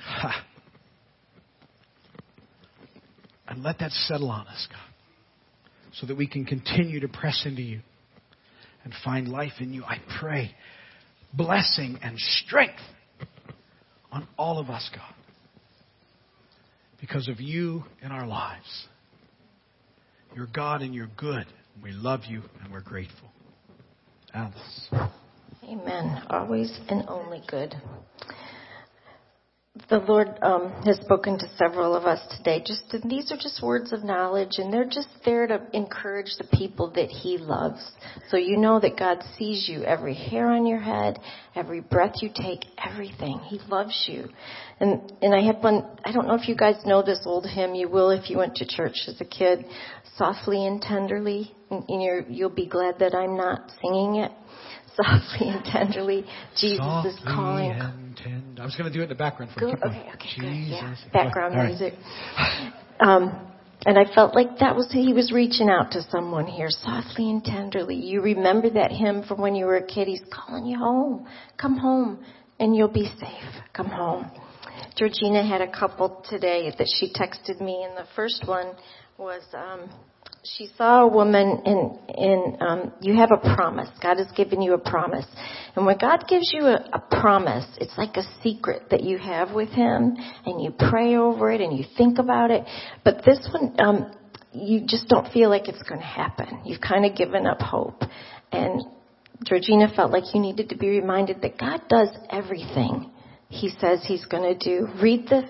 Ha. 0.00 0.46
And 3.48 3.62
let 3.62 3.80
that 3.80 3.90
settle 3.90 4.30
on 4.30 4.46
us, 4.46 4.66
God, 4.70 4.80
so 6.00 6.06
that 6.06 6.16
we 6.16 6.26
can 6.26 6.44
continue 6.44 7.00
to 7.00 7.08
press 7.08 7.42
into 7.44 7.62
you 7.62 7.80
and 8.84 8.94
find 9.04 9.28
life 9.28 9.52
in 9.60 9.72
you. 9.74 9.84
I 9.84 9.98
pray 10.20 10.54
blessing 11.34 11.98
and 12.02 12.18
strength 12.18 12.80
on 14.12 14.28
all 14.38 14.58
of 14.58 14.68
us, 14.68 14.88
God, 14.94 15.14
because 17.00 17.28
of 17.28 17.40
you 17.40 17.82
in 18.02 18.12
our 18.12 18.26
lives. 18.26 18.86
You're 20.36 20.48
God 20.54 20.82
and 20.82 20.94
you're 20.94 21.10
good. 21.16 21.46
We 21.82 21.92
love 21.92 22.20
you 22.28 22.42
and 22.62 22.72
we're 22.72 22.80
grateful. 22.80 23.30
Alice. 24.34 24.88
Amen. 25.64 26.22
Always 26.30 26.78
and 26.88 27.04
only 27.08 27.42
good 27.48 27.74
the 29.88 30.00
Lord 30.00 30.38
um, 30.42 30.70
has 30.84 30.98
spoken 30.98 31.38
to 31.38 31.48
several 31.56 31.96
of 31.96 32.04
us 32.04 32.20
today. 32.36 32.62
Just 32.64 32.94
these 33.08 33.32
are 33.32 33.38
just 33.38 33.62
words 33.62 33.90
of 33.90 34.04
knowledge, 34.04 34.58
and 34.58 34.70
they're 34.70 34.84
just 34.84 35.08
there 35.24 35.46
to 35.46 35.62
encourage 35.72 36.30
the 36.36 36.46
people 36.54 36.90
that 36.94 37.08
He 37.08 37.38
loves. 37.38 37.80
So 38.28 38.36
you 38.36 38.58
know 38.58 38.80
that 38.80 38.98
God 38.98 39.24
sees 39.38 39.66
you, 39.70 39.82
every 39.82 40.14
hair 40.14 40.50
on 40.50 40.66
your 40.66 40.80
head, 40.80 41.18
every 41.54 41.80
breath 41.80 42.16
you 42.20 42.28
take, 42.34 42.66
everything. 42.84 43.38
He 43.48 43.60
loves 43.66 44.04
you. 44.06 44.28
And 44.78 45.10
and 45.22 45.34
I 45.34 45.40
have 45.46 45.64
one. 45.64 45.86
I 46.04 46.12
don't 46.12 46.26
know 46.26 46.34
if 46.34 46.48
you 46.48 46.54
guys 46.54 46.76
know 46.84 47.02
this 47.02 47.22
old 47.24 47.46
hymn. 47.46 47.74
You 47.74 47.88
will 47.88 48.10
if 48.10 48.28
you 48.28 48.36
went 48.36 48.56
to 48.56 48.66
church 48.66 48.96
as 49.08 49.22
a 49.22 49.26
kid. 49.26 49.64
Softly 50.18 50.66
and 50.66 50.82
tenderly, 50.82 51.54
and 51.70 52.02
you're, 52.02 52.20
you'll 52.28 52.50
be 52.50 52.66
glad 52.66 52.98
that 52.98 53.14
I'm 53.14 53.38
not 53.38 53.72
singing 53.80 54.16
it 54.16 54.30
softly 54.96 55.48
and 55.48 55.64
tenderly. 55.64 56.24
Jesus 56.56 56.78
softly 56.78 57.10
is 57.10 57.20
calling. 57.24 57.72
Tender. 58.16 58.62
I 58.62 58.64
was 58.64 58.76
going 58.76 58.90
to 58.90 58.96
do 58.96 59.00
it 59.00 59.04
in 59.04 59.08
the 59.08 59.14
background 59.14 59.52
for 59.52 59.60
Good. 59.60 59.78
you. 59.82 59.90
Okay, 59.90 60.10
okay, 60.14 60.28
Jesus. 60.36 60.40
good. 60.40 60.68
Yeah. 60.70 60.94
Background 61.12 61.54
right. 61.56 61.68
music. 61.68 61.94
Um, 63.00 63.52
and 63.84 63.98
I 63.98 64.04
felt 64.14 64.34
like 64.34 64.58
that 64.60 64.76
was 64.76 64.88
he 64.92 65.12
was 65.12 65.32
reaching 65.32 65.68
out 65.68 65.90
to 65.92 66.02
someone 66.10 66.46
here, 66.46 66.68
softly 66.70 67.30
and 67.30 67.42
tenderly. 67.42 67.96
You 67.96 68.22
remember 68.22 68.70
that 68.70 68.92
hymn 68.92 69.24
from 69.24 69.40
when 69.40 69.56
you 69.56 69.66
were 69.66 69.76
a 69.76 69.86
kid? 69.86 70.06
He's 70.06 70.22
calling 70.30 70.66
you 70.66 70.78
home. 70.78 71.26
Come 71.60 71.76
home, 71.78 72.24
and 72.60 72.76
you'll 72.76 72.88
be 72.92 73.10
safe. 73.18 73.62
Come 73.72 73.88
home. 73.88 74.30
Georgina 74.96 75.44
had 75.44 75.62
a 75.62 75.70
couple 75.70 76.24
today 76.28 76.72
that 76.78 76.86
she 76.98 77.12
texted 77.12 77.60
me, 77.60 77.82
and 77.82 77.96
the 77.96 78.06
first 78.14 78.44
one 78.46 78.74
was 79.18 79.42
um, 79.54 79.90
she 80.44 80.68
saw 80.76 81.02
a 81.02 81.08
woman 81.08 81.62
in 81.64 81.98
in 82.08 82.56
um, 82.60 82.92
you 83.00 83.14
have 83.14 83.30
a 83.30 83.54
promise. 83.54 83.88
God 84.02 84.18
has 84.18 84.26
given 84.32 84.60
you 84.60 84.74
a 84.74 84.78
promise, 84.78 85.26
and 85.76 85.86
when 85.86 85.96
God 85.98 86.24
gives 86.28 86.52
you 86.52 86.66
a, 86.66 86.84
a 86.92 86.98
promise, 86.98 87.66
it's 87.80 87.96
like 87.96 88.16
a 88.16 88.24
secret 88.42 88.90
that 88.90 89.04
you 89.04 89.18
have 89.18 89.52
with 89.52 89.68
Him, 89.68 90.16
and 90.44 90.60
you 90.60 90.72
pray 90.76 91.16
over 91.16 91.52
it 91.52 91.60
and 91.60 91.76
you 91.78 91.84
think 91.96 92.18
about 92.18 92.50
it. 92.50 92.64
But 93.04 93.24
this 93.24 93.48
one, 93.52 93.76
um, 93.80 94.12
you 94.52 94.80
just 94.84 95.08
don't 95.08 95.32
feel 95.32 95.48
like 95.48 95.68
it's 95.68 95.82
going 95.84 96.00
to 96.00 96.06
happen. 96.06 96.62
You've 96.64 96.80
kind 96.80 97.06
of 97.06 97.16
given 97.16 97.46
up 97.46 97.60
hope, 97.60 98.02
and 98.50 98.82
Georgina 99.44 99.92
felt 99.94 100.10
like 100.10 100.34
you 100.34 100.40
needed 100.40 100.70
to 100.70 100.76
be 100.76 100.88
reminded 100.88 101.40
that 101.42 101.56
God 101.56 101.82
does 101.88 102.08
everything 102.30 103.12
he 103.48 103.68
says 103.80 104.02
he's 104.04 104.24
going 104.24 104.58
to 104.58 104.58
do. 104.58 104.88
Read 105.00 105.28
the 105.28 105.42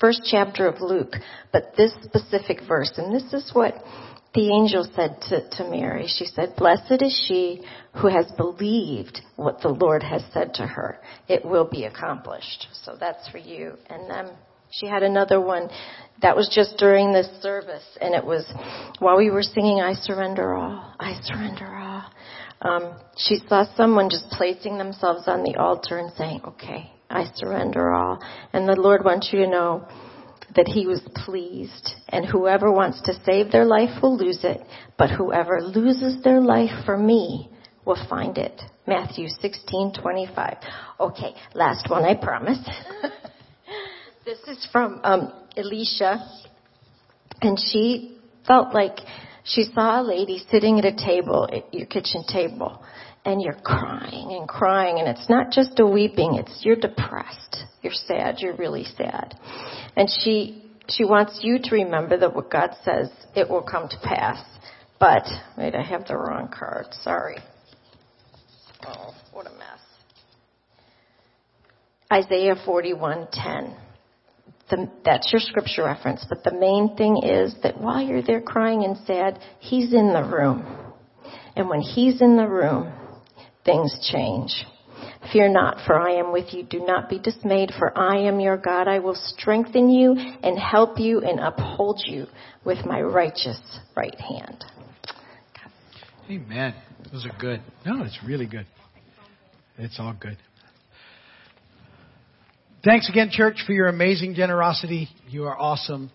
first 0.00 0.22
chapter 0.24 0.66
of 0.66 0.80
Luke, 0.80 1.14
but 1.52 1.74
this 1.76 1.92
specific 2.02 2.60
verse, 2.66 2.90
and 2.96 3.14
this 3.14 3.30
is 3.34 3.50
what 3.52 3.74
the 4.34 4.50
angel 4.50 4.88
said 4.94 5.20
to, 5.28 5.48
to 5.50 5.70
Mary. 5.70 6.06
She 6.06 6.24
said, 6.24 6.54
Blessed 6.56 7.02
is 7.02 7.24
she 7.28 7.62
who 8.00 8.08
has 8.08 8.30
believed 8.36 9.20
what 9.36 9.60
the 9.60 9.68
Lord 9.68 10.02
has 10.02 10.22
said 10.32 10.54
to 10.54 10.66
her. 10.66 10.98
It 11.28 11.44
will 11.44 11.68
be 11.68 11.84
accomplished. 11.84 12.68
So 12.84 12.96
that's 12.98 13.28
for 13.28 13.38
you. 13.38 13.74
And 13.90 14.10
um, 14.10 14.36
she 14.70 14.86
had 14.86 15.02
another 15.02 15.38
one 15.38 15.68
that 16.22 16.34
was 16.34 16.50
just 16.54 16.78
during 16.78 17.12
this 17.12 17.28
service, 17.42 17.84
and 18.00 18.14
it 18.14 18.24
was 18.24 18.50
while 19.00 19.18
we 19.18 19.30
were 19.30 19.42
singing, 19.42 19.80
I 19.80 19.92
surrender 19.92 20.54
all, 20.54 20.94
I 20.98 21.20
surrender 21.22 21.66
all. 21.66 22.04
Um, 22.62 22.94
she 23.16 23.38
saw 23.48 23.66
someone 23.76 24.08
just 24.08 24.30
placing 24.30 24.78
themselves 24.78 25.24
on 25.26 25.42
the 25.42 25.56
altar 25.56 25.98
and 25.98 26.12
saying, 26.16 26.40
Okay, 26.46 26.90
I 27.10 27.24
surrender 27.34 27.92
all. 27.92 28.18
And 28.52 28.66
the 28.68 28.80
Lord 28.80 29.04
wants 29.04 29.30
you 29.32 29.40
to 29.40 29.48
know 29.48 29.86
that 30.54 30.68
he 30.68 30.86
was 30.86 31.00
pleased 31.24 31.92
and 32.08 32.26
whoever 32.26 32.70
wants 32.70 33.00
to 33.02 33.14
save 33.24 33.50
their 33.50 33.64
life 33.64 34.02
will 34.02 34.16
lose 34.16 34.44
it, 34.44 34.60
but 34.98 35.10
whoever 35.10 35.60
loses 35.62 36.22
their 36.22 36.40
life 36.40 36.84
for 36.84 36.96
me 36.96 37.50
will 37.84 37.98
find 38.08 38.38
it. 38.38 38.60
Matthew 38.86 39.28
16:25. 39.28 40.58
Okay, 41.00 41.34
last 41.54 41.88
one 41.88 42.04
I 42.04 42.14
promise. 42.14 42.58
this 44.24 44.38
is 44.48 44.66
from 44.70 45.00
um, 45.04 45.32
Elisha 45.56 46.20
and 47.42 47.58
she 47.58 48.18
felt 48.46 48.72
like 48.72 48.98
she 49.44 49.64
saw 49.74 50.00
a 50.00 50.04
lady 50.04 50.44
sitting 50.50 50.78
at 50.78 50.84
a 50.84 50.94
table, 50.96 51.48
at 51.52 51.72
your 51.74 51.86
kitchen 51.86 52.24
table, 52.28 52.82
and 53.24 53.40
you're 53.40 53.60
crying 53.62 54.32
and 54.32 54.48
crying 54.48 54.98
and 54.98 55.08
it's 55.08 55.28
not 55.28 55.50
just 55.50 55.78
a 55.78 55.86
weeping, 55.86 56.34
it's 56.34 56.60
you're 56.64 56.76
depressed. 56.76 57.64
You're 57.82 57.92
sad, 57.92 58.36
you're 58.38 58.56
really 58.56 58.84
sad. 58.84 59.38
And 59.96 60.08
she 60.22 60.64
she 60.88 61.04
wants 61.04 61.40
you 61.42 61.58
to 61.62 61.74
remember 61.74 62.18
that 62.18 62.34
what 62.34 62.50
God 62.50 62.70
says 62.84 63.10
it 63.36 63.48
will 63.48 63.62
come 63.62 63.88
to 63.88 63.96
pass. 64.02 64.42
But 64.98 65.24
wait, 65.56 65.74
I 65.74 65.82
have 65.82 66.06
the 66.06 66.16
wrong 66.16 66.48
card. 66.48 66.86
Sorry. 67.02 67.36
Oh, 68.86 69.14
what 69.32 69.46
a 69.46 69.50
mess. 69.50 69.80
Isaiah 72.12 72.56
41:10. 72.66 73.78
The, 74.70 74.90
that's 75.04 75.30
your 75.32 75.40
scripture 75.40 75.84
reference, 75.84 76.24
but 76.28 76.44
the 76.44 76.58
main 76.58 76.96
thing 76.96 77.22
is 77.22 77.54
that 77.62 77.78
while 77.78 78.00
you're 78.00 78.22
there 78.22 78.40
crying 78.40 78.84
and 78.84 78.96
sad, 79.06 79.38
he's 79.58 79.92
in 79.92 80.12
the 80.12 80.22
room. 80.22 80.64
And 81.56 81.68
when 81.68 81.80
he's 81.80 82.22
in 82.22 82.36
the 82.36 82.48
room, 82.48 82.90
things 83.64 83.94
oh. 83.96 84.12
change. 84.12 84.64
Fear 85.32 85.50
not, 85.50 85.78
for 85.86 85.98
I 85.98 86.14
am 86.14 86.32
with 86.32 86.52
you. 86.52 86.64
Do 86.64 86.84
not 86.84 87.08
be 87.08 87.18
dismayed, 87.18 87.70
for 87.78 87.96
I 87.96 88.18
am 88.18 88.40
your 88.40 88.56
God. 88.56 88.88
I 88.88 88.98
will 88.98 89.14
strengthen 89.14 89.88
you 89.88 90.12
and 90.14 90.58
help 90.58 90.98
you 90.98 91.20
and 91.20 91.38
uphold 91.38 92.02
you 92.04 92.26
with 92.64 92.84
my 92.84 93.00
righteous 93.00 93.60
right 93.96 94.18
hand. 94.20 94.64
Amen. 96.30 96.74
Those 97.12 97.26
are 97.26 97.36
good. 97.40 97.60
No, 97.84 98.02
it's 98.04 98.18
really 98.26 98.46
good. 98.46 98.66
It's 99.78 99.98
all 99.98 100.14
good. 100.18 100.38
Thanks 102.84 103.08
again, 103.08 103.28
church, 103.30 103.62
for 103.66 103.72
your 103.72 103.86
amazing 103.86 104.34
generosity. 104.34 105.08
You 105.28 105.44
are 105.44 105.58
awesome. 105.58 106.10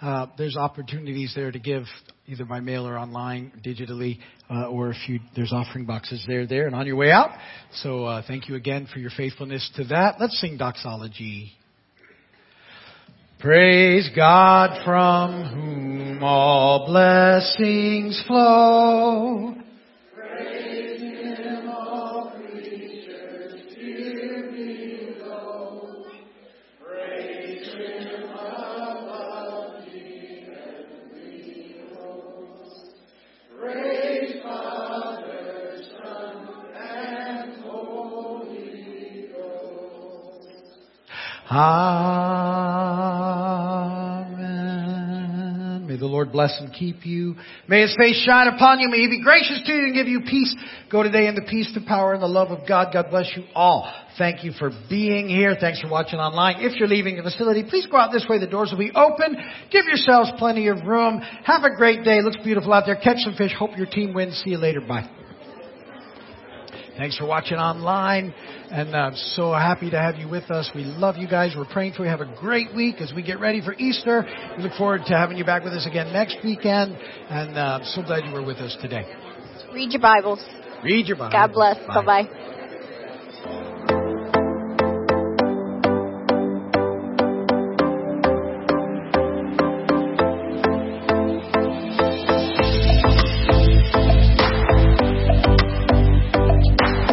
Uh, 0.00 0.26
there's 0.36 0.56
opportunities 0.56 1.32
there 1.34 1.50
to 1.50 1.58
give 1.58 1.84
either 2.26 2.44
by 2.44 2.60
mail 2.60 2.86
or 2.86 2.96
online, 2.96 3.52
digitally, 3.66 4.18
uh, 4.48 4.68
or 4.68 4.90
if 4.90 5.08
you 5.08 5.18
there's 5.34 5.52
offering 5.52 5.86
boxes 5.86 6.24
there, 6.28 6.46
there, 6.46 6.66
and 6.66 6.74
on 6.74 6.86
your 6.86 6.96
way 6.96 7.10
out. 7.10 7.30
So 7.72 8.04
uh, 8.04 8.22
thank 8.26 8.48
you 8.48 8.54
again 8.54 8.86
for 8.92 9.00
your 9.00 9.10
faithfulness 9.16 9.68
to 9.76 9.84
that. 9.84 10.16
Let's 10.20 10.38
sing 10.40 10.56
doxology. 10.56 11.52
Praise 13.40 14.08
God 14.14 14.84
from 14.84 15.44
whom 15.54 16.22
all 16.22 16.86
blessings 16.86 18.22
flow. 18.26 19.54
Amen. 41.50 42.68
May 45.86 45.96
the 45.96 46.04
Lord 46.06 46.30
bless 46.30 46.54
and 46.60 46.72
keep 46.74 47.06
you. 47.06 47.36
May 47.66 47.80
His 47.82 47.96
face 47.96 48.22
shine 48.26 48.48
upon 48.48 48.80
you. 48.80 48.90
May 48.90 48.98
He 48.98 49.08
be 49.08 49.22
gracious 49.22 49.62
to 49.64 49.72
you 49.72 49.84
and 49.84 49.94
give 49.94 50.08
you 50.08 50.20
peace. 50.20 50.54
Go 50.90 51.02
today 51.02 51.26
in 51.26 51.34
the 51.34 51.46
peace, 51.48 51.70
the 51.74 51.80
power, 51.80 52.12
and 52.12 52.22
the 52.22 52.26
love 52.26 52.50
of 52.50 52.68
God. 52.68 52.92
God 52.92 53.06
bless 53.10 53.32
you 53.34 53.44
all. 53.54 53.90
Thank 54.18 54.44
you 54.44 54.52
for 54.52 54.70
being 54.90 55.28
here. 55.28 55.56
Thanks 55.58 55.80
for 55.80 55.88
watching 55.88 56.18
online. 56.18 56.56
If 56.58 56.78
you're 56.78 56.88
leaving 56.88 57.16
the 57.16 57.22
facility, 57.22 57.64
please 57.68 57.86
go 57.90 57.96
out 57.96 58.12
this 58.12 58.26
way. 58.28 58.38
The 58.38 58.46
doors 58.46 58.70
will 58.70 58.78
be 58.78 58.92
open. 58.94 59.36
Give 59.70 59.86
yourselves 59.86 60.30
plenty 60.38 60.68
of 60.68 60.84
room. 60.84 61.22
Have 61.44 61.64
a 61.64 61.74
great 61.74 62.04
day. 62.04 62.20
looks 62.20 62.36
beautiful 62.44 62.74
out 62.74 62.84
there. 62.84 62.96
Catch 62.96 63.18
some 63.18 63.34
fish. 63.34 63.52
Hope 63.58 63.76
your 63.76 63.86
team 63.86 64.12
wins. 64.12 64.38
See 64.44 64.50
you 64.50 64.58
later. 64.58 64.82
Bye. 64.82 65.08
Thanks 66.98 67.16
for 67.16 67.26
watching 67.26 67.58
online, 67.58 68.34
and 68.72 68.96
I'm 68.96 69.14
so 69.14 69.52
happy 69.52 69.88
to 69.88 69.96
have 69.96 70.16
you 70.16 70.28
with 70.28 70.50
us. 70.50 70.68
We 70.74 70.82
love 70.82 71.16
you 71.16 71.28
guys. 71.28 71.54
We're 71.56 71.64
praying 71.64 71.92
for 71.92 72.02
you. 72.02 72.10
Have 72.10 72.20
a 72.20 72.34
great 72.40 72.74
week 72.74 72.96
as 73.00 73.12
we 73.14 73.22
get 73.22 73.38
ready 73.38 73.60
for 73.60 73.72
Easter. 73.74 74.26
We 74.56 74.64
look 74.64 74.72
forward 74.72 75.02
to 75.06 75.16
having 75.16 75.36
you 75.36 75.44
back 75.44 75.62
with 75.62 75.74
us 75.74 75.86
again 75.86 76.12
next 76.12 76.38
weekend, 76.42 76.96
and 77.30 77.56
uh, 77.56 77.78
I'm 77.80 77.84
so 77.84 78.02
glad 78.02 78.24
you 78.24 78.32
were 78.32 78.44
with 78.44 78.56
us 78.56 78.76
today. 78.82 79.06
Read 79.72 79.92
your 79.92 80.02
Bibles. 80.02 80.44
Read 80.82 81.06
your 81.06 81.16
Bible. 81.16 81.30
God 81.30 81.52
bless. 81.52 81.76
Bye 81.86 82.04
bye. 82.04 82.54